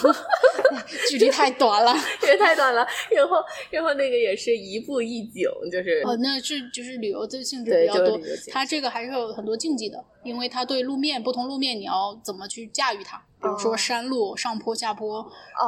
[1.09, 3.37] 距离太短了， 距离太短了，然后
[3.69, 8.19] 然后那个也是一步一景，就是哦，那是就是旅游的性质比较多，
[8.51, 10.03] 它这个还是有很多竞技的。
[10.27, 15.25] 因为它对路面不同路面你要怎么去驾驭它，比如说山路、上坡、下坡，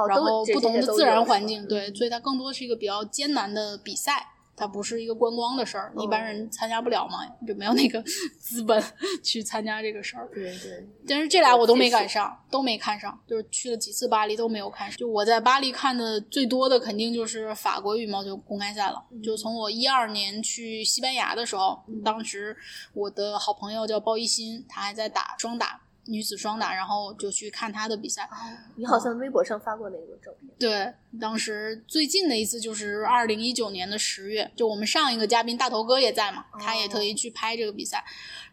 [0.07, 4.27] 然后不同的自然环境，对，所以它更多是一个比较艰难的比赛。
[4.59, 8.03] 它不是一个观光的事儿，一般人参加不了嘛，就没有那个
[8.37, 8.83] 资本
[9.23, 10.29] 去参加这个事儿。
[10.33, 10.85] 对对。
[11.07, 14.97] 但是这俩我都没赶上，都没看上，就是去了几次巴黎都没有看上。
[14.97, 19.01] 就我在巴黎看的最多的肯定就是法国羽毛球公开赛了。
[19.23, 22.57] 就从我一二年去西班牙的时候，当时
[22.93, 25.79] 我的好朋友叫包一新，他还在打双打。
[26.05, 28.27] 女子双打，然后就去看她的比赛。
[28.75, 30.49] 你好像微博上发过那个照片。
[30.57, 38.03] 对，当时最近的一次就是二零一九年的十月，就我们上一个嘉宾大头哥也在嘛，他也特意去拍这个比赛。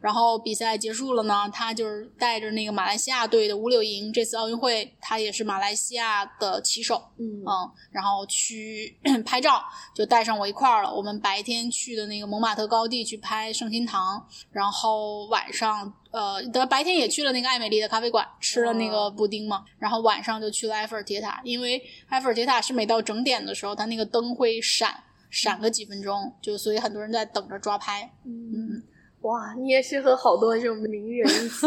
[0.01, 9.63] 然后比赛结束了呢，他就是带着那个马来西亚队的吴柳莹，这次奥运会他也是马来西亚的旗手，嗯嗯，然后去 拍照，
[9.95, 10.95] 就带上我一块儿了。
[10.95, 15.93] 我们白天去的那个蒙马特高地去拍圣心堂，然后晚上。
[16.13, 24.95] 呃，得白天也去了那个艾美丽的咖啡馆，吃了那个布丁嘛，然后晚上就去了埃菲尔铁塔，因为埃菲尔铁塔是每到整点的时候，它那个灯会闪
[25.29, 28.11] 闪个几分钟，就所以很多人在等着抓拍。
[28.25, 28.83] 嗯。
[29.23, 31.67] 哇，你也是和好多这种名人一起，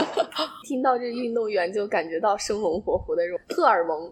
[0.64, 4.10] 听到这运动员就感觉到生龙活虎的这种荷尔蒙。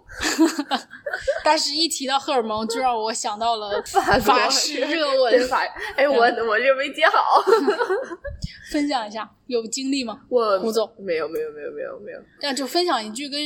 [1.42, 3.80] 但是，一提到荷尔蒙，就让我想到了
[4.20, 5.48] 法式热吻。
[5.48, 5.62] 法，
[5.96, 7.42] 哎，我我这没接好。
[8.74, 10.20] 分享一下，有经历吗？
[10.28, 12.18] 我胡总没有，没有，没有，没有，没有。
[12.42, 13.40] 那就分享一句跟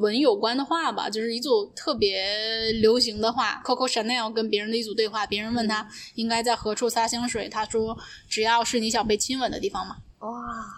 [0.00, 5.24] 文有关的话吧，就是一组特别流行的话，Coco Chanel 跟别人的一组对话。
[5.24, 7.96] 别人问他应该在何处撒香水，他说
[8.28, 10.30] ：“只要是你想被亲吻的地方嘛。”哇，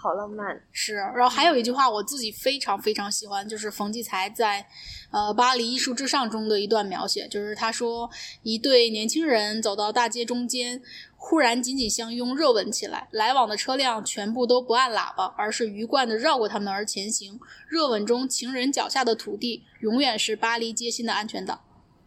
[0.02, 0.62] 好浪漫。
[0.70, 4.66] 是，然后还有一句话，我自己非常非常喜欢，就是冯骥才在
[5.10, 8.10] 呃《巴黎艺术至上》中的一段描写，就是他说
[8.42, 10.82] ：“一对年轻人走到大街中间。”
[11.26, 13.08] 忽然紧紧相拥，热吻起来。
[13.10, 17.40] 来往的车辆全部都不按喇叭，而是鱼贯地绕过他们而前行。
[17.66, 21.64] 热吻中，情人脚下的土地永远是巴黎街心的安全岛。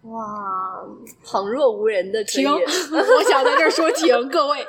[0.10, 0.82] 哇，
[1.24, 2.48] 旁若无人的停！
[2.50, 4.66] 我想在这儿说停，各位，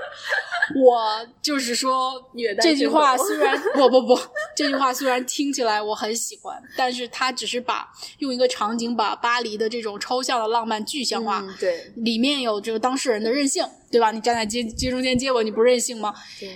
[0.84, 2.12] 我就是说
[2.60, 4.18] 这句话虽然不不不，
[4.56, 11.44] 这句话虽然听起来我很喜欢，但是它只是把用一个场景把巴黎的这种抽象的浪漫具象化。
[11.60, 14.10] 对，里面有这个当事人的任性，对吧？
[14.10, 16.12] 你站在街街中间接吻，你不任性吗？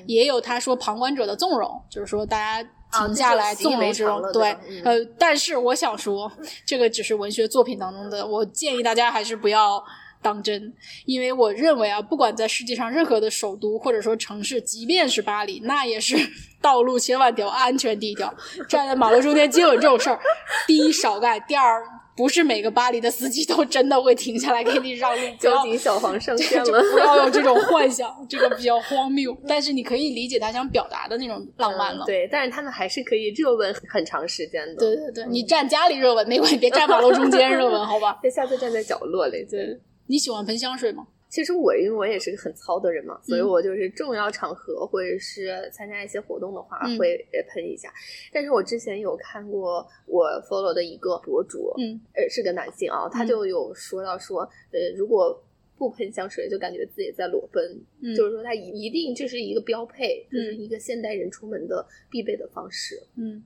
[0.07, 2.69] 也有他说旁观者的纵容，就是说大家。
[2.93, 6.31] 停下来，纵容这种，对，呃，但是我想说，
[6.67, 9.83] 这个只是文学作品当中的，我建议大家还是不要
[10.21, 10.73] 当真，
[11.07, 16.17] 因为我认为啊，不管在世界上任何的首都或者说城市，即便是巴黎，那也是
[16.61, 18.33] 道路千万条，安全第一条。
[18.69, 20.21] 站在马路中间接吻这种事儿，
[20.67, 21.83] 第一少干，第二
[22.15, 26.83] 不是每个巴黎的司机都真的会停下来给你让路， 交警小黄上这线了。
[26.93, 29.37] 不要有这种幻想， 这个比较荒谬。
[29.49, 32.05] 但是你可以理解他想表达的那种浪漫了。
[32.05, 34.77] 嗯对，但是他们还是可以热吻很长时间的。
[34.77, 38.19] 对对对，你站家里热吻没关系，别站马路中间热吻，好吧？
[38.21, 39.45] 别下次站在角落里。
[39.51, 41.07] 对，你喜欢喷香水吗？
[41.33, 43.49] 其实我因为我也是个很糙的人嘛，所以嗯。
[43.49, 46.99] 我就是重要场合或者是参加一些活动的话嗯。
[46.99, 47.91] 会呃喷一下。
[48.31, 51.99] 但是我之前有看过我 follow 的一个博主，嗯。
[52.13, 53.27] 呃是个男性啊，他嗯。
[53.27, 54.43] 就有说到说，
[54.73, 55.43] 呃如果
[55.79, 58.15] 不喷香水就感觉自己在裸奔，嗯。
[58.15, 60.61] 就是说他一一定这是一个标配，就是嗯。
[60.61, 63.03] 一个现代人出门的必备的方式。
[63.17, 63.43] 嗯。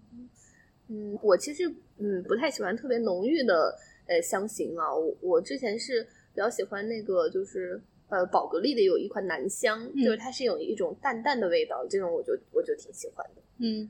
[0.88, 3.72] 嗯，我其实嗯不太喜欢特别浓郁的
[4.09, 6.05] 呃香型啊，我我之前是
[6.37, 13.40] 比较喜欢那个就是呃宝格丽的有一款男香，嗯就是它是有一种淡淡的味道，这种我就我就挺喜欢的。
[13.59, 13.88] 嗯，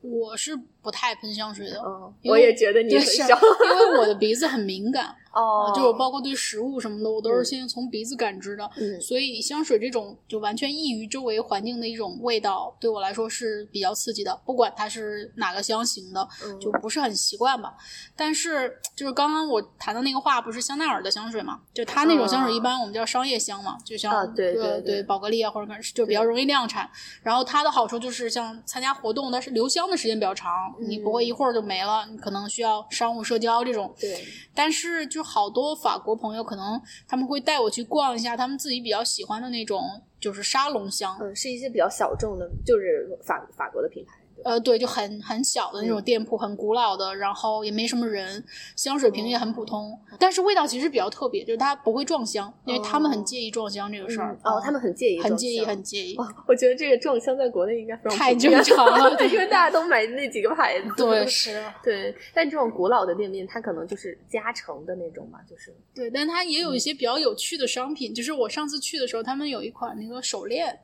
[0.00, 1.76] 我是不太喷香水的。
[1.84, 8.68] 嗯，我也觉得你很香因为我的鼻子很敏感，哦，就我包括对食物什么的，我都是嗯先从鼻子感知的。
[8.76, 14.34] 嗯所以香水这种就完全异于周围环境的一种味道，对我来说是比较刺激的。
[14.46, 17.74] 不管它是哪个香型的，嗯就不是很习惯吧。
[18.16, 21.60] 但是就是刚刚我谈的那个话，不是香奈儿的香水嘛？
[21.74, 26.88] 就它那种香水一般我们叫商业香嘛，就像、啊对对对对宝格丽啊或者是就比较容易量产。
[27.22, 33.94] 然后它的好处就是像参加活动，但是留香的时间比较长，你不会一会儿就没了，你可能需要商务社交这种。
[34.00, 39.82] 对，但是就好多法国朋友可能他们会带我去逛一下他们自己比较喜欢的那种
[40.20, 44.12] 就是沙龙香，嗯，是一些比较小众的，就是法法国的品牌。
[44.46, 48.44] 对呃，对，就很很小的那种店铺，很古老的，然后也没什么人，
[48.76, 54.52] 香水瓶也很普通，但是味道其实比较特别，就是它不会撞香，因为他们很介意撞香这个事儿嗯。
[54.52, 55.82] 哦，他们很介意，很介意，很。
[55.82, 56.16] 介意。
[56.16, 60.88] 哦，我觉得这个撞香在国内应该非常太正常了 因为大家都买那几个牌子。
[60.96, 70.76] 对，是，对，但这种古老的店面，它可能就是加成的那种嘛，就是对，但它也有一些比较有趣的商品，就是我上次去的时候，他们有一款那个手链，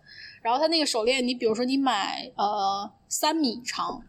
[0.42, 4.02] 然后它那个手链，你比如说你买呃三米长，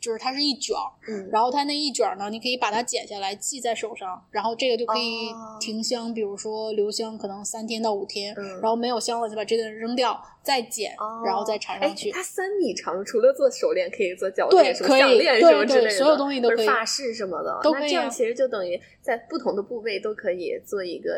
[0.00, 12.12] 就是它是一卷儿，嗯，然后它那一卷儿呢，你可以把它剪下来系在手上，然后这个就可以哦停香，比如说留香可能三天到五天，嗯然后没有香了就把这个扔掉，再剪，哦然后再缠上去哎。
[12.14, 21.10] 它三米长，除了做手链，可以做脚链、什么项链对什么之类的，对所有东西都可以发饰什么的，都可以啊那这样其实就等于在不同的部位都可以做一个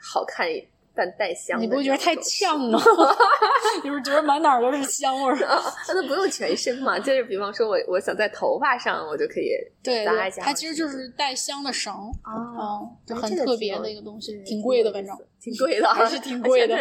[0.00, 0.48] 好看
[0.94, 2.80] 但带香你不会觉得太呛吗？
[3.82, 5.44] 你不是觉得满哪儿都是香味儿？
[5.46, 9.50] 啊，那不用全身嘛，就是比方说我我想在头发上，我就可以
[9.82, 12.80] 对对，搭一下它其实就是带香的绳，啊，
[13.20, 16.76] 很特别的一个东西，挺贵的， 反正挺贵的 啊，还是挺贵的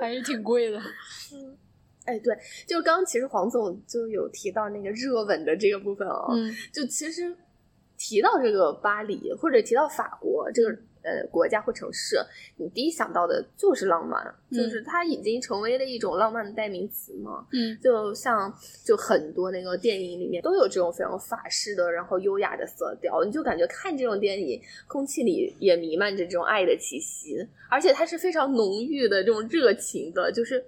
[0.00, 0.80] 还是挺贵的。
[2.06, 2.34] 哎，对，
[2.66, 7.36] 就刚刚其实黄总就有提到那个热吻的这个部分哦，嗯就其实
[7.98, 10.70] 提到这个巴黎或者提到法国这个
[11.02, 12.18] 呃国家或城市，
[12.56, 17.46] 你第一想到的就是浪漫，嗯就是它已经成为了一种浪漫的代名词嘛。
[17.52, 18.52] 嗯就像
[18.84, 27.36] 就很多那个电影里面都有这种非常法式的，然后优雅的色调，你就感觉看这种电影，空气里也弥漫着这种爱的气息，
[27.70, 30.64] 而且它是非常浓郁的这种热情的，就是。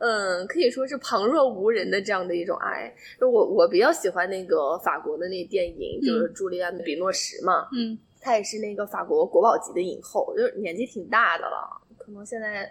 [0.00, 2.94] 嗯，可以说是旁若无人的这样的一种爱。
[3.18, 12.70] 就我我比较喜欢那个法国的那电影，就是朱丽安·比诺什嘛，嗯她也是那个法国国宝级的影后，就是年纪挺大的了，可能现在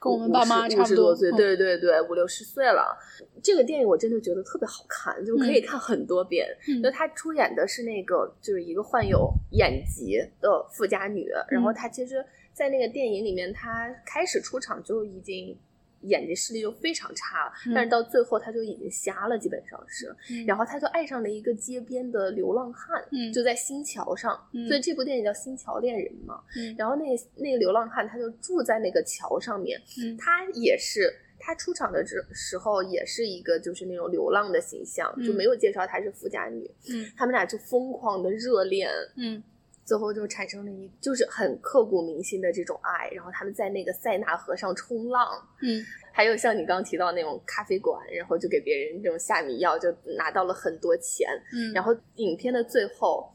[0.00, 2.96] 跟我们爸妈差不多五十多岁，嗯对对对，五六十岁了。
[3.42, 6.46] 这个电影我真的觉得特别好看，就可以嗯看很多遍。
[6.68, 15.58] 嗯就她出演的是那个就是一个患有眼疾的富家女，然嗯后她其实，在那个电影里面，她开始出场就已经。
[16.02, 20.14] 眼睛视力就非常差，嗯但是到最后他就已经瞎了，基本上是。
[20.30, 20.46] 嗯。
[20.46, 24.66] 然后他就爱上了一个街边的流浪汉，嗯就在新桥上，嗯。
[24.68, 26.40] 所以这部电影叫《新桥恋人》嘛。
[26.56, 26.74] 嗯。
[26.78, 30.16] 然后那个那个流浪汉他就住在那个桥上面，嗯。
[30.16, 35.26] 他也是他出场的时时候也是一个就是那种流浪的形象，嗯。
[35.26, 37.10] 就没有介绍他是富家女，嗯。
[37.16, 39.42] 他们俩就疯狂的热恋，嗯
[39.88, 45.26] 最后就产生了一就是很刻骨铭心的这种爱，然后他们在那个塞纳河上冲浪。
[45.62, 51.28] 嗯还有像你刚刚提到那种咖啡馆，然后就给别人这种下迷药，就拿到了很多钱。
[51.54, 53.32] 嗯，然后影片的最后，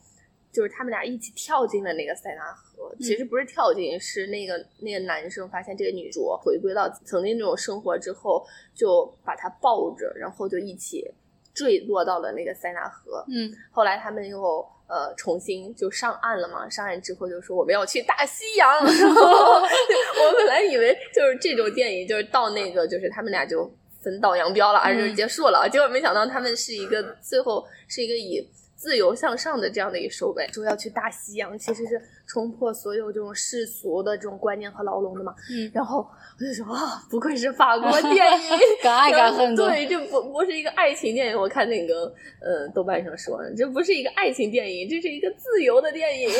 [0.52, 2.94] 就是他们俩一起跳进了那个塞纳河。
[3.00, 11.10] 其实不是跳进，是那个那个男生发现这个女主回归到曾经那种生活之后，就把她抱着，然后就一起
[11.54, 13.26] 坠落到了那个塞纳河。
[13.30, 14.62] 嗯后来他们又
[14.94, 18.70] 呃重新就上岸了嘛，上岸之后就说我们要去大西洋。
[18.86, 23.70] 然后我本来以为就是这种电影，就是到那个就是他们俩就
[24.04, 25.68] 分道扬镳了，而就结束了。
[25.68, 28.48] 结果没想到他们是一个最后是一个以。
[28.84, 35.34] 自由向上的这样的一个收尾，说要去大西洋，其实是冲破所有这种世俗的这种观念和牢笼的嘛。
[35.50, 36.06] 嗯，然后
[36.38, 38.50] 我就说啊，不愧是法国电影，
[38.84, 39.66] 敢爱敢恨的。
[39.66, 41.40] 对，这不不是一个爱情电影。
[41.40, 46.30] 我看那个呃豆瓣上说，这不是一个爱情电影，这是一个自由的电影。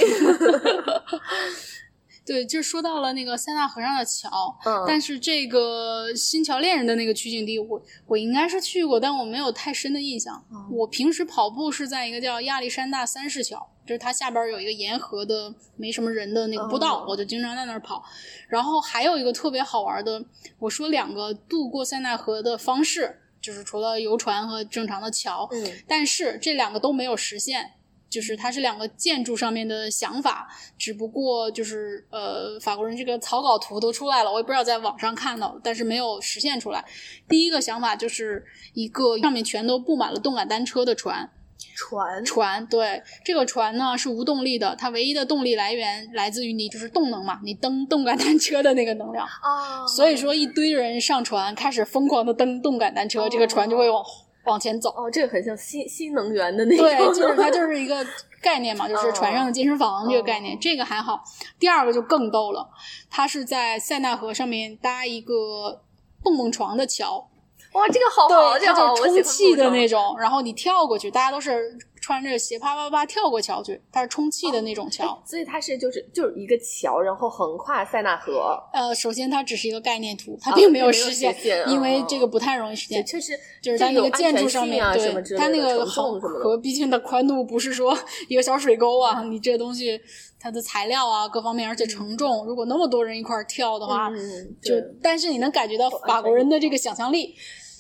[2.26, 10.44] 对，就说到了那个塞纳河上的桥，嗯但是这个新桥恋人的那个取景地，我我应该是去过，但我没有太深的印象。
[10.52, 18.04] 嗯我平时跑步是在一个叫亚历山大三世桥，就是它下边有一个沿河的没什么人的那个步道，哦我就经常在那儿跑。
[18.48, 20.24] 然后还有一个特别好玩的，
[20.60, 27.72] 我说两个渡过塞纳河的方式，就是除了游船和正常的桥，嗯但是这两个都没有实现，
[28.14, 30.48] 就是它是两个建筑上面的想法，
[30.78, 36.86] 只不过就是呃，法国人这个草稿图都出来了，我也不知道在网上看到，但是没有实现出来。
[37.28, 38.46] 第一个想法就是
[38.76, 41.28] 一个上面全都布满了动感单车的船，
[41.76, 49.26] 船船对这个船呢是无动力的，它唯一的动力来源来自于你就是动能嘛，你蹬动感单车的那个能量。
[49.26, 54.04] 啊，所以说一堆人上船开始疯狂的蹬动感单车，这个船就会往
[54.46, 54.90] 往前走。
[54.92, 58.06] 哦，这个很像新新能源的那种，对，就是它就是一个
[58.42, 61.24] 概念嘛，就是船上的健身房这个概念，哦这个还好。
[61.60, 62.70] 第二个就更逗了，
[63.10, 65.82] 它是在塞纳河上面搭一个
[66.22, 67.30] 蹦蹦床的桥，
[67.74, 75.24] 哇，这个好好，对，这个好，充气的那种，然后你跳过去，大家都是穿着鞋啪啪啪跳过桥去，它是充气的那种桥。
[75.26, 83.06] 所以它是就是就是一个桥，然后横跨塞纳河，呃，首先它只是一个概念图，它啊并没有实现，实现因为哦这个不太容易实现。
[83.06, 83.32] 确实
[83.62, 87.98] 就是它那个建筑上面，对它那个河毕竟的宽度不是说
[88.28, 89.98] 一个小水沟啊，你这东西
[90.38, 97.34] 它的材料啊各方面，而且承重，如果那么多人一块儿跳的话，嗯，就但是你能感觉到法国人的这个想象力，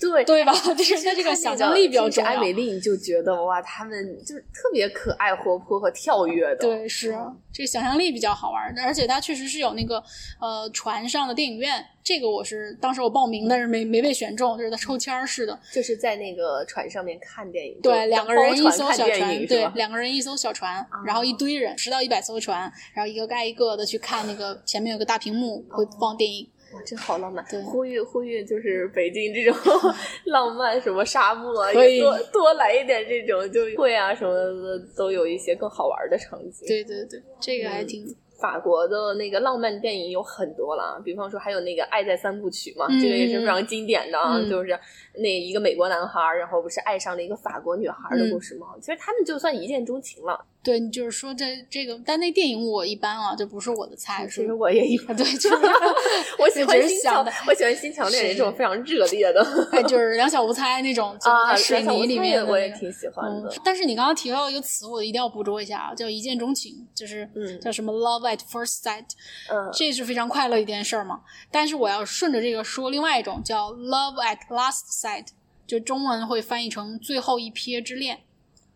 [0.10, 0.54] 对对吧？
[0.78, 2.38] 就是他这个想象力比较重要艾。
[2.38, 6.58] 美丽，你就觉得哇，他们就是特别可爱、活泼和跳跃的。
[6.58, 7.16] 对，是
[7.52, 10.04] 这个想象力比较好玩儿，而且它确实是有那个
[10.42, 15.58] 呃船上的电影院，这个我是当时我报名，但是没没被选中，就是在抽签儿似的。
[15.72, 26.50] 就是在那个船上面看电影，对，两个人一艘小船，对两个人一艘小船，然后一堆人，十到一百艘船，然后一个盖一个的去看那个前面有个大屏幕会放电影。
[26.74, 27.44] 哇，真好浪漫！
[27.50, 29.56] 对呼吁呼吁，就是北京这种
[30.26, 36.68] 浪漫什么沙漠啊，也多多来一点这种，就会啊什么的，都有一些更好玩的场景。
[36.68, 38.06] 对对对，这个嗯还挺
[38.40, 44.78] 法国的那个浪漫电影有很多了，比方说还有那个《爱在三部曲》嘛，嗯这个也是非常经典的啊，嗯就是
[45.16, 48.68] 那一个美国男孩儿，然后不是爱上了一个法国女孩儿的故事吗？
[48.82, 50.46] 其实他们就算一见钟情了。
[50.64, 55.56] 对，你就是说这这个，但那电影我一般啊，这不是我的菜，是其实我也一般， 对，就是
[56.40, 59.44] 我喜欢新桥我喜欢新桥恋人这种非常热烈的
[59.74, 69.04] 哎，就是两小无猜那种，就啊，是水泥里面、那个我也挺喜欢的嗯。，但是你刚刚提到一个词，我一定要捕捉一下啊，叫一见钟情，就是嗯叫什么 love at first sight，
[69.52, 71.20] 嗯这是非常快乐一件事儿嘛。
[71.52, 75.28] 但是我要顺着这个说另外一种叫 love at last sight，
[75.68, 78.22] 就中文会翻译成最后一瞥之恋。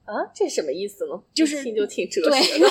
[0.03, 1.21] 啊，这什么意思呢？
[1.34, 2.69] 就是听就挺哲对学的。，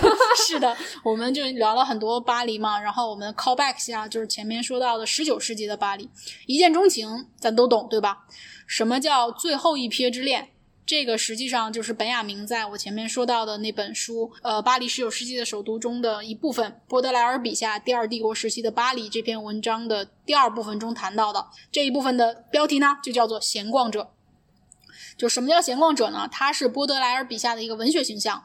[0.48, 6.08] 是的，我们就聊了很多巴黎嘛，然后我们 call back 一下，就是前面说到的十九世纪的巴黎，
[6.46, 8.26] 一见钟情，咱都懂对吧？
[8.66, 10.48] 什么叫最后一瞥之恋？
[10.86, 24.12] 这个实际上就是本雅明在我前面说到的那本书，呃，《巴黎十九世纪的首都》中的一部分，波德莱尔笔下第二帝国时期的巴黎这篇文章的第二部分中谈到的这一部分的标题呢，就叫做“闲逛者”。
[25.18, 26.28] 就什么叫闲逛者呢？
[26.30, 28.44] 他是波德莱尔笔下的一个文学形象，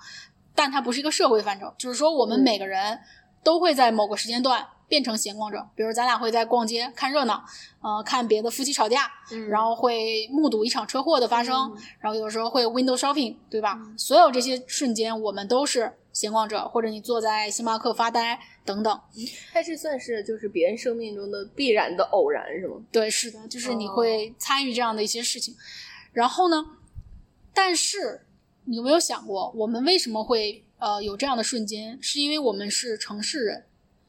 [0.55, 1.71] 但他不是一个社会范畴。
[1.77, 2.99] 就是说，我们嗯每个人
[3.43, 7.41] 都会在某个时间段变成闲逛者，比如咱俩会在逛街看热闹，
[7.81, 13.79] 呃，看别的夫妻吵架，嗯然后会目睹一场车祸的发生，嗯然后有时候会 window shopping，对吧？
[13.97, 19.01] 所有这些瞬间，我们都是闲逛者，或者你坐在星巴克发呆等等。
[19.53, 22.75] 它这算是就是别人生命中的必然的偶然，是吗？
[22.91, 25.55] 对，是的，就是你哦会参与这样的一些事情。
[26.11, 26.65] 然后呢，
[27.53, 28.25] 但是
[28.65, 31.97] 你有没有想过，我们为什么会呃有这样的瞬间？
[32.01, 33.63] 是因为我们是城市人。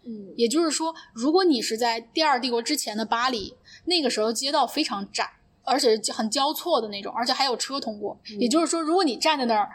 [0.05, 3.55] 嗯也就是说，如果你是在第二帝国之前的巴黎，
[3.87, 5.29] 那个时候街道非常窄，
[5.65, 8.19] 而且很交错的那种，而且还有车通过。
[8.39, 9.69] 也就是说，如果你站在那儿，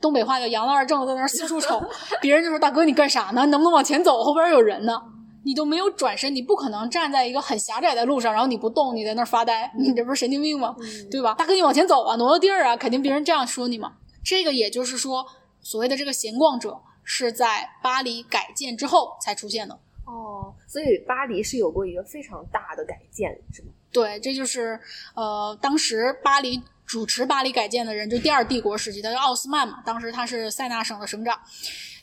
[0.00, 1.82] 东北话叫杨了二正，在那儿四处瞅，
[2.20, 3.46] 别人就说：“大哥，你干啥呢？
[3.46, 4.22] 能不能往前走？
[4.22, 5.00] 后边有人呢。”
[5.44, 10.74] 你都没有转身，你不可能站在一个很狭窄的路上，然后你不动，你在那儿发呆，你这不是神经病吗？
[10.78, 11.32] 嗯对吧？
[11.38, 13.92] 大哥，你往前走啊，挪个地儿啊，肯定别人这样说你嘛。
[14.22, 15.24] 这个也就是说，
[15.62, 16.78] 所谓的这个闲逛者
[17.10, 19.74] 是在巴黎改建之后才出现的。
[20.04, 23.68] 哦，所以巴黎是有过一个非常大的改建，是吗？
[23.90, 24.78] 对，这就是
[25.14, 31.40] 呃，当时巴黎主持巴黎改建的人，就第二帝国时期，他叫奥斯曼嘛，当时他是塞纳省的省长。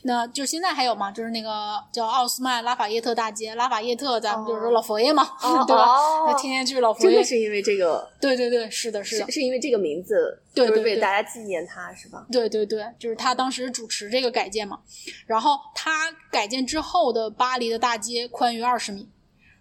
[0.02, 5.84] 那就现在还有嘛，就是那个叫奥斯曼拉法叶特大街，拉法叶特咱们就是说老佛爷嘛，哦 对吧？
[5.84, 12.24] 哦那天天去老佛爷真的，是因为这个，对对对，是的，是的是，是因为这个名字，对对对大家纪念他，是吧？
[12.30, 14.78] 对对对，就是他当时主持这个改建嘛。
[15.26, 19.08] 然后他改建之后的巴黎的大街宽约二十米，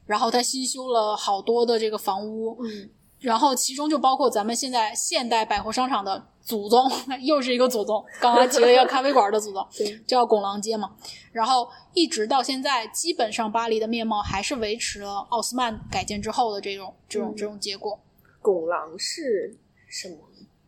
[0.06, 6.90] 然后他新修了好多的这个房屋，嗯，然后其中就包括咱们现在现代百货商场的祖宗，
[7.22, 10.92] 又是一个祖宗，刚刚提了一个咖啡馆的祖宗， 对，叫拱廊街嘛。
[11.32, 18.00] 然后一直到现在，基本上巴黎的面貌还是维持了奥斯曼改建之后的这种这种嗯这种结果。
[18.42, 19.58] 拱廊是
[19.90, 20.18] 什么？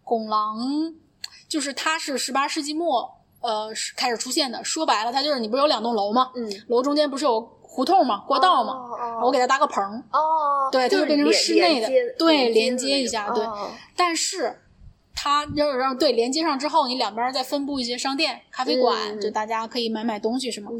[0.03, 0.57] 拱廊
[1.47, 3.09] 就是它是十八世纪末
[3.41, 4.63] 呃是开始出现的。
[4.63, 6.31] 说白了，它就是你不是有两栋楼吗？
[6.35, 8.23] 嗯，楼中间不是有胡同吗？
[8.27, 8.73] 过道吗？
[8.73, 14.63] 哦我给它搭个棚，哦，对它就就是变成连室内的对连连接一下对哦但是。
[15.19, 20.69] 它要让对连接上之后，你两边再分布一些商店、咖啡馆，嗯就大家可以买买东西什么。
[20.71, 20.79] 嗯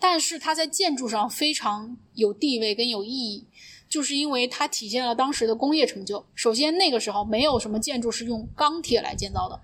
[0.00, 3.46] 但是它在建筑上非常有地位跟有意义，
[3.88, 6.24] 就是因为它体现了当时的工业成就。
[6.34, 9.56] 首先，那个时候没有什么建筑是用钢铁来建造的；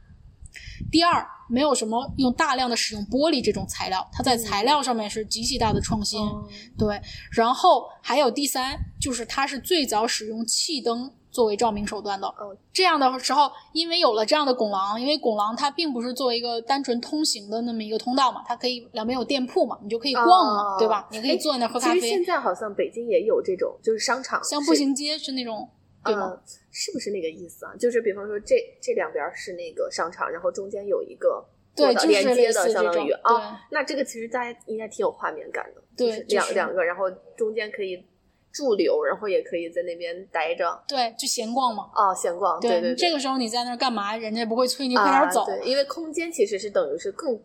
[0.93, 6.21] 第二，没有什么用大量的使用玻璃这种材料，它在材料上面是极其大的创新。
[6.21, 6.45] 哦
[6.79, 7.01] 对，
[7.33, 12.27] 然后还有第三，就是它是最早使用气灯作为照明手段的。
[12.27, 21.07] 哦这样的时候，因为有了这样的拱廊，因为拱廊它并不是作为一个单纯通行的那么一个通道嘛，它可以两边有店铺嘛，你就可以逛嘛，哦对吧？
[21.11, 22.25] 你可以坐在那儿喝咖其实现。
[22.25, 25.69] 在好像北京也有这种，就是商场像步行街是那种，
[26.05, 26.29] 对吗？
[26.31, 27.75] 呃，是不是那个意思啊？
[27.79, 31.45] 就是比方说这这两边是那个商场，然后中间有一个
[31.75, 38.05] 对连接的，相当于啊、那这个其实大家应该挺有画面感的，对就是就是两两个，然后中间可以
[38.53, 40.83] 驻留，然后也可以在那边待着。
[40.89, 41.91] 对，就闲逛嘛。
[41.95, 44.17] 哦，闲逛，对对，这个时候你在那儿干嘛？
[44.17, 45.45] 人家也不会催你快啊点走。
[45.47, 47.41] 对，因为空间其实是等于是更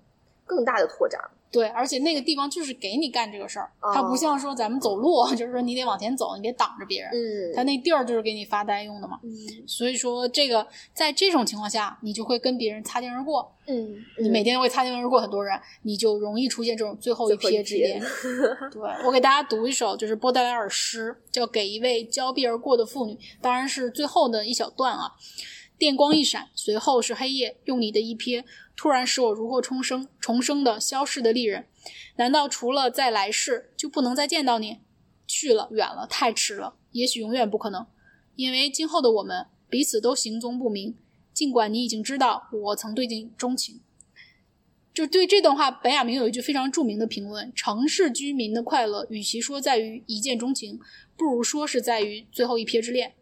[0.46, 1.20] 更大的拓展。
[1.52, 7.10] 对，而且那个地方就是给你干这个事儿，哦它不像说咱们走路，就是说你得往前走，你别挡着别人。
[7.14, 9.20] 嗯，它那地儿就是给你发呆用的嘛。
[9.24, 9.32] 嗯
[9.66, 13.56] 所以说，这个在这种情况下，你就会跟别人擦肩而过。
[13.68, 18.02] 嗯，你每天会擦肩而过很多人，你就容易出现这种最后一瞥之恋。
[18.70, 25.14] 对我给大家读一首就是波德莱尔诗，叫《给一位交臂而过的妇女》，当然是最后的一小段啊。
[25.78, 28.44] 电光一闪，随后是黑夜，用你的一瞥，
[28.76, 31.68] 突然使我如获重生，重生的消逝的丽人。
[32.16, 34.80] 难道除了在来世，就不能再见到你？
[35.28, 37.86] 去了，远了，太迟了，也许永远不可能，
[38.36, 40.96] 因为今后的我们彼此都行踪不明。
[41.34, 43.82] 尽管你已经知道我曾对你钟情，
[44.94, 50.80] 就对这段话，本雅明有一句非常著名的评论：城市居民的快乐，与其说在于一见钟情，
[51.18, 53.16] 不如说是在于最后一瞥之恋。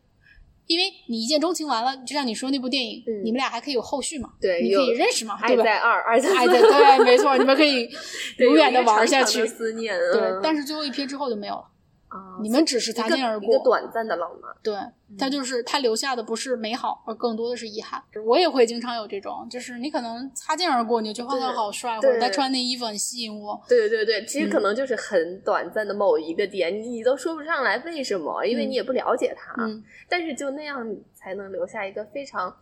[0.68, 4.30] 因为你一见钟情完了，就像你说那部电影，嗯你们俩还可以有后续嘛？
[4.40, 5.38] 对你可以认识嘛？
[5.46, 5.64] 对吧？
[5.64, 7.90] 爱在二，爱在爱在对，没错，你们可以
[8.40, 9.56] 永远的玩下去长长。
[9.58, 11.66] 思念，对嗯，但是最后一瞥之后就没有了，
[12.14, 13.64] 啊你们只是擦肩而过一个。
[13.64, 14.54] 短暂的浪漫。
[14.62, 14.76] 对，
[15.18, 18.02] 他就是他留下的不是美好，而更多的是遗憾。
[18.26, 23.60] 我也会经常有这种，就是你可能擦肩而过，你就觉得他好帅，或对者他穿那衣服很吸引我。
[23.68, 30.86] 对对对，其实可嗯能就是很短暂的某一个点，你你都说不上来为什么，因为嗯你也不了解他，嗯但是就那样
[31.16, 32.56] 才能留下一个非常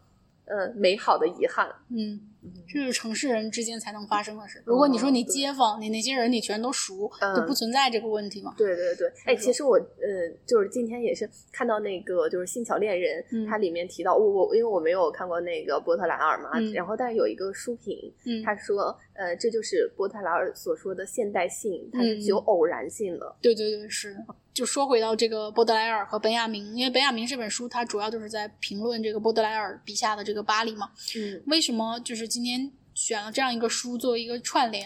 [0.46, 1.68] 呃美好的遗憾。
[1.90, 2.20] 嗯，
[2.68, 4.62] 这是城市人之间才能发生的事。
[4.66, 7.36] 如果你说你街坊，你那些人你全都熟，嗯。
[7.36, 8.54] 就不存在这个问题嘛。
[8.58, 16.74] 对对对，哎，其实我呃，就是今天也是看到那个就是《新桥恋人》嗯它里面提到我我因为我没有看过那个波特兰尔嘛，嗯。
[16.74, 23.36] 然后但是有一个书评，嗯，他说呃这就是波特莱尔所说的现代性，它是具有嗯偶然性的。
[23.40, 24.18] 对对对，是。
[24.54, 30.90] 就说回到这个波德莱尔和本雅明，因为本雅明这本书，它主要就是在评论这个波德莱尔笔下的这个巴黎嘛。
[31.16, 34.86] 嗯为什么就是今天选了这样一个书作为一个串联？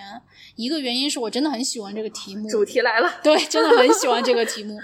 [0.55, 4.77] 一个原因是我真的很喜欢这个题目，主题来了，对，真的很喜欢这个题目。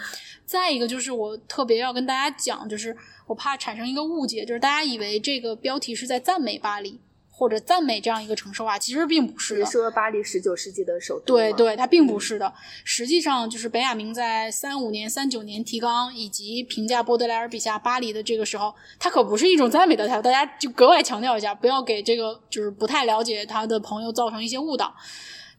[0.46, 2.98] 再一个就是我特别要跟大家讲，就是
[3.28, 7.00] 我怕产生一个误解，就是大家以为这个标题是在赞美巴黎
[7.42, 9.62] 或者赞美这样一个城市化，其实并不是的。
[9.62, 12.54] 你说巴黎十九世纪的首都对对，它并不是的。
[12.84, 20.22] 实际上，就是本雅明在三五年、三九年提纲以及评价波德莱尔笔下巴黎的这个时候，他可不是一种赞美的态度。
[20.22, 24.94] 大家就格外强调一下，不要给这个就是不太了解他的朋友造成一些误导。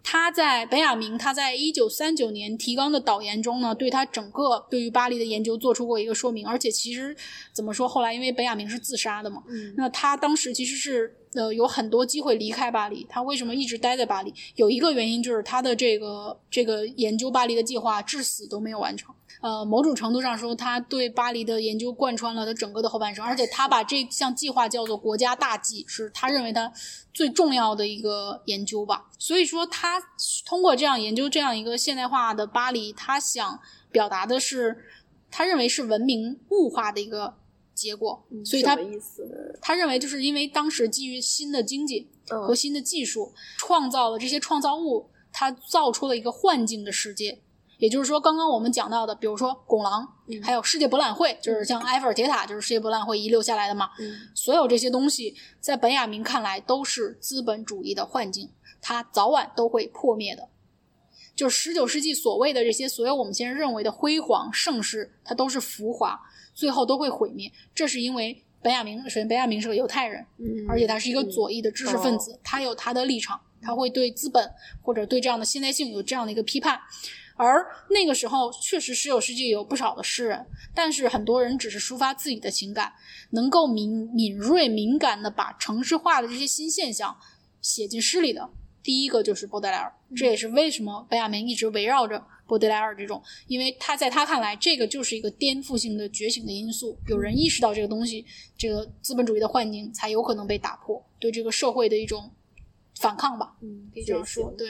[0.05, 7.17] 他在本雅明他在一九三九年提纲的导言中呢，对他整个对于巴黎的研究做出过一个说明，而且其实
[7.53, 13.07] 怎么说，后来因为本雅明是自杀的嘛，嗯那他当时其实是呃有很多机会离开巴黎。
[13.09, 14.35] 他为什么一直待在巴黎？
[14.57, 19.15] 有一个原因就是他的这个这个研究巴黎的计划至死都没有完成。
[19.41, 26.73] 呃，某种程度上说，他对巴黎的研究贯穿了他整个的后半生，而且他把这项计划叫做国家大计，是他认为他
[27.13, 29.11] 最重要的一个研究吧。
[29.19, 30.01] 所以说，他
[30.47, 33.59] 通过这样研究这样一个现代化的巴黎，他想
[33.91, 34.85] 表达的是，
[35.29, 37.35] 他认为是文明物化的一个
[37.83, 38.25] 结果。
[38.45, 38.79] 所以他？
[39.61, 47.41] 他认为，就是因为当时基于新的经济和嗯新的技术，创造了这些创造物，他造出了一个幻境的世界。
[47.79, 53.91] 也就是说，刚刚我们讲到的，比如说拱廊，嗯还有世界博览会，就是像埃菲尔铁塔，就是世界博览会遗留下来的嘛。
[53.99, 60.49] 嗯所有这些东西，在本雅明看来都是资本主义的幻境，它早晚都会破灭的。
[61.35, 66.21] 就是十九世纪所谓的这些所有我们现在认为的辉煌盛世，它都是浮华，
[66.55, 67.51] 最后都会毁灭。
[67.75, 74.51] 这是因为本雅明，首先本雅明是个犹太人，嗯而且他是一个左翼的知识分子，他有他的立场，他会对资本
[74.81, 76.81] 或者对这样的现代性有这样的一个批判。
[77.35, 82.93] 而那个时候，确实十九世纪有不少的诗人，但是很多人只是抒发自己的情感，
[83.31, 87.17] 能够敏敏锐、敏感的把城市化的这些新现象
[87.61, 88.49] 写进诗里的，
[88.83, 89.93] 第一个就是波德莱尔。
[90.15, 96.99] 这也是为什么本雅明一直围绕着波德莱尔这种，因为他在他看来，这个就是一个颠覆性的觉醒的因素。
[97.09, 98.25] 有人意识到这个东西，
[98.57, 102.31] 这个资本主义的幻境才有可能被打破，对这个社会的一种
[103.01, 104.25] 反抗吧，嗯可以这样。
[104.25, 104.69] 说对，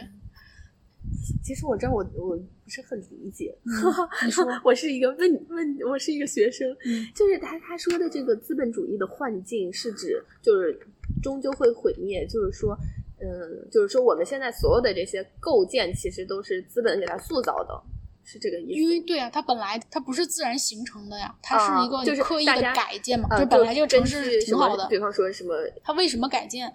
[1.43, 3.53] 其实我知道我我不是很理解，
[4.25, 10.79] 你说，我是一个问问，我是一个学生，嗯就是他他说的这个资本主义的幻境是指就是
[11.21, 12.79] 终究会毁灭，就是说，
[13.23, 17.81] 嗯，就是说我们现在所有的这些构建其实都是资本给它塑造的，
[18.25, 18.81] 是这个意思。
[18.81, 25.55] 因为对啊，它本来它不是自然形成的呀，它是一个刻意的改建嘛，啊，就本来这个城市挺好的，比方说什么，
[25.85, 26.73] 它为什么改建？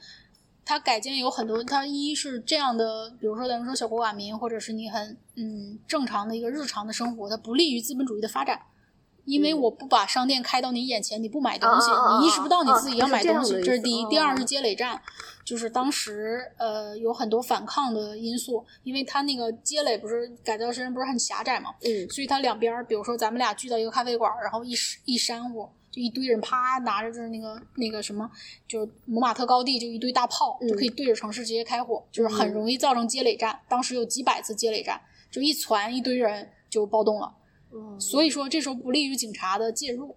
[0.63, 8.59] 它改建有很多，它一是这样的，比如说咱们说小国寡民，或者是你很嗯正常的一个日常的生活，它不利于资本主义的发展。
[9.23, 11.89] 因为嗯我不把商店开到你眼前，你不买东西，
[12.19, 14.05] 你意识不到你自己要啊买东西，是这是第一。
[14.09, 15.01] 第二是积累战，
[15.47, 24.75] 就是当时呃有很多反抗的因素，因为它那个街垒不是改造时间不是很狭窄嘛，嗯所以它两边，比如说咱们俩聚到一个咖啡馆，然后一
[25.05, 28.29] 一山呼，就一堆人啪拿着就是那个那个什么，
[28.67, 33.57] 就蒙马特高地就一堆大炮，嗯就可以对着城市直接开火，就是很容易造成街垒战。
[33.69, 34.99] 当时有几百次街垒战，
[35.31, 37.33] 就一传一堆人就暴动了。
[37.71, 40.13] 嗯所以说这时候不利于警察的介入，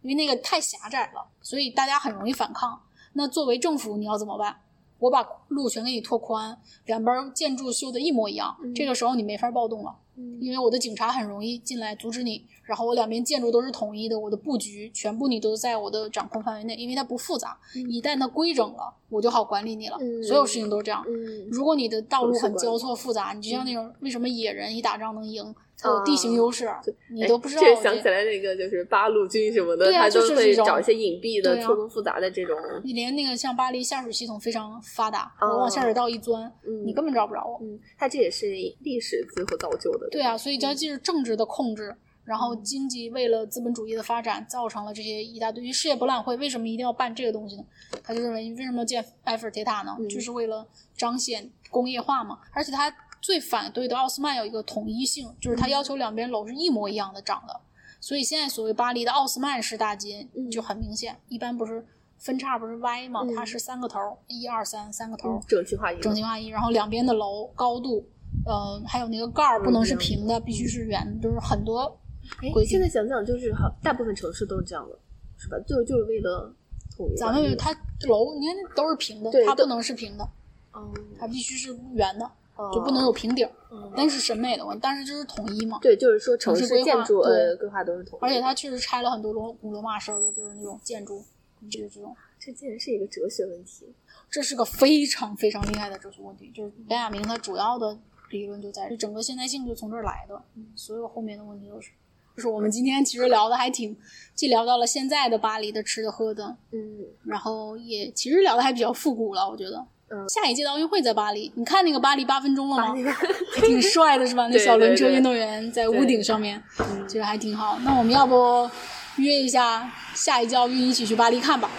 [0.00, 2.80] 因为那个太狭窄了，所以大家很容易反抗。
[3.14, 4.56] 那作为政府，你要怎么办？
[5.00, 6.56] 我把路全给你拓宽，
[6.86, 9.96] 两边建筑修的一模一样，嗯这个时候你没法暴动了。
[10.16, 19.98] 嗯因为我的警察很容易进来阻止你，然后我两边建筑都是统一的，我的布局全部你都在我的掌控范围内，因为它不复杂，嗯一旦它规整了，我就好管理你了。
[20.00, 21.04] 嗯所有事情都是这样。
[21.08, 25.52] 嗯如果你的道路很交错复杂，你就像那种为什么野人一打仗能赢，
[25.84, 26.68] 它有啊地形优势，
[27.10, 27.82] 你都不知道哎这这。
[27.82, 32.56] 想起来那个就是八路军什么的，对啊他都就是会找一些隐蔽的、错综复杂的这种。
[32.82, 37.58] 你连那个像巴黎下水系统非常发达，哦我往下水道一钻，嗯你根本找不着我。
[37.62, 38.46] 嗯，它这也是
[38.80, 40.08] 历史最后造就的。
[40.10, 45.70] 对啊，所以嗯它既是政治的控制，然后经济为了资本主义的发展，造成了这些一大堆。
[45.70, 47.64] 世界博览会为什么一定要办这个东西呢？
[48.02, 49.94] 他就认为，为什么要建埃菲尔铁塔呢？
[49.98, 50.66] 嗯就是为了
[50.96, 52.38] 彰显工业化嘛。
[52.52, 52.90] 而且他
[53.24, 57.58] 最反对的奥斯曼有一个统一性，就是他要求两边楼是一模一样的长的。
[57.98, 61.82] 所以现在所谓巴黎的奥斯曼式大街嗯就很明显，一般不是
[62.18, 65.98] 分叉不是 Y 嘛，嗯它是三个头，一二三三个头整齐划一。
[66.02, 68.06] 整齐划一，然后两边的楼高度，
[68.44, 71.98] 呃，还有那个盖儿不能是平的，必须是圆的，就是很多
[72.42, 74.98] 哎现在想想，就是好，大部分城市都是这样的，
[75.38, 75.56] 是吧？
[75.66, 76.54] 就就是为了
[76.94, 77.16] 统一。
[77.16, 77.72] 咱们它
[78.06, 80.28] 楼，你看都是平的它不能是平的，
[80.72, 82.30] 哦，它必须是圆的，哦
[82.72, 83.48] 就不能有平顶
[83.96, 85.78] 那是审美的问题，但是就是统一嘛。
[85.82, 88.22] 对，就是说城城市建筑对呃规划都是统一。
[88.22, 91.24] 而且它确实拆了很多罗古罗马式的，就是那种建筑，
[91.70, 92.16] 就是这种。
[92.38, 93.92] 这竟然是一个哲学问题。
[94.30, 97.98] 这是个非常非常厉害的哲学问题，就是本雅明他主要的
[98.30, 100.42] 理论就在这整个现代性就从这儿来的，
[100.76, 101.90] 所有后面的问题都是。
[102.36, 103.96] 就是我们今天其实聊的还挺，
[104.34, 109.86] 既聊到了现在的巴黎的吃的喝的，嗯然后也其实聊的还比较复古了，我觉得。
[110.14, 112.94] 嗯下一届的奥运会在巴黎，你看那个巴黎八分钟了吗？
[113.60, 114.46] 挺帅的是吧？
[114.50, 117.78] 那小轮车运动员在屋顶上面，嗯其实还挺好。
[117.84, 118.70] 那我们要不
[119.16, 121.70] 约一下下一届奥运一起去巴黎看吧？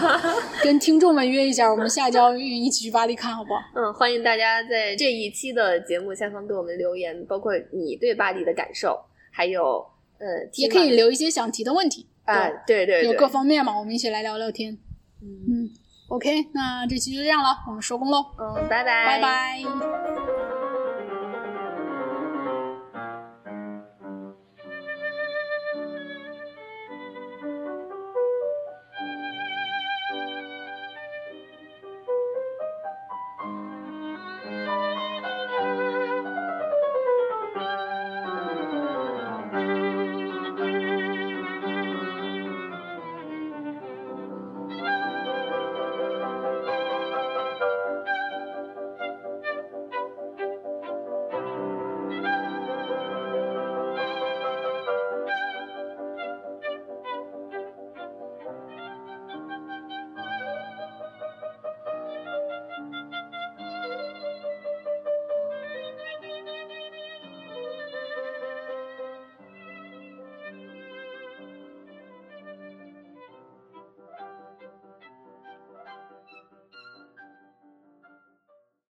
[0.62, 3.60] 跟听众们约一下，我们下一届奥运一起去巴黎看，好不好？
[3.74, 8.98] 嗯，欢迎大家在这一期的节目下方给我们留言，包括你对巴黎的感受，
[9.30, 9.84] 还有
[10.18, 14.76] 呃，也可以留一些想提的问题，啊，对对对，有各方面嘛，我们一起来聊聊天。
[15.20, 15.70] 嗯，嗯，
[16.08, 20.37] OK，那这期就这样了，我们收工喽，嗯，拜拜，拜拜。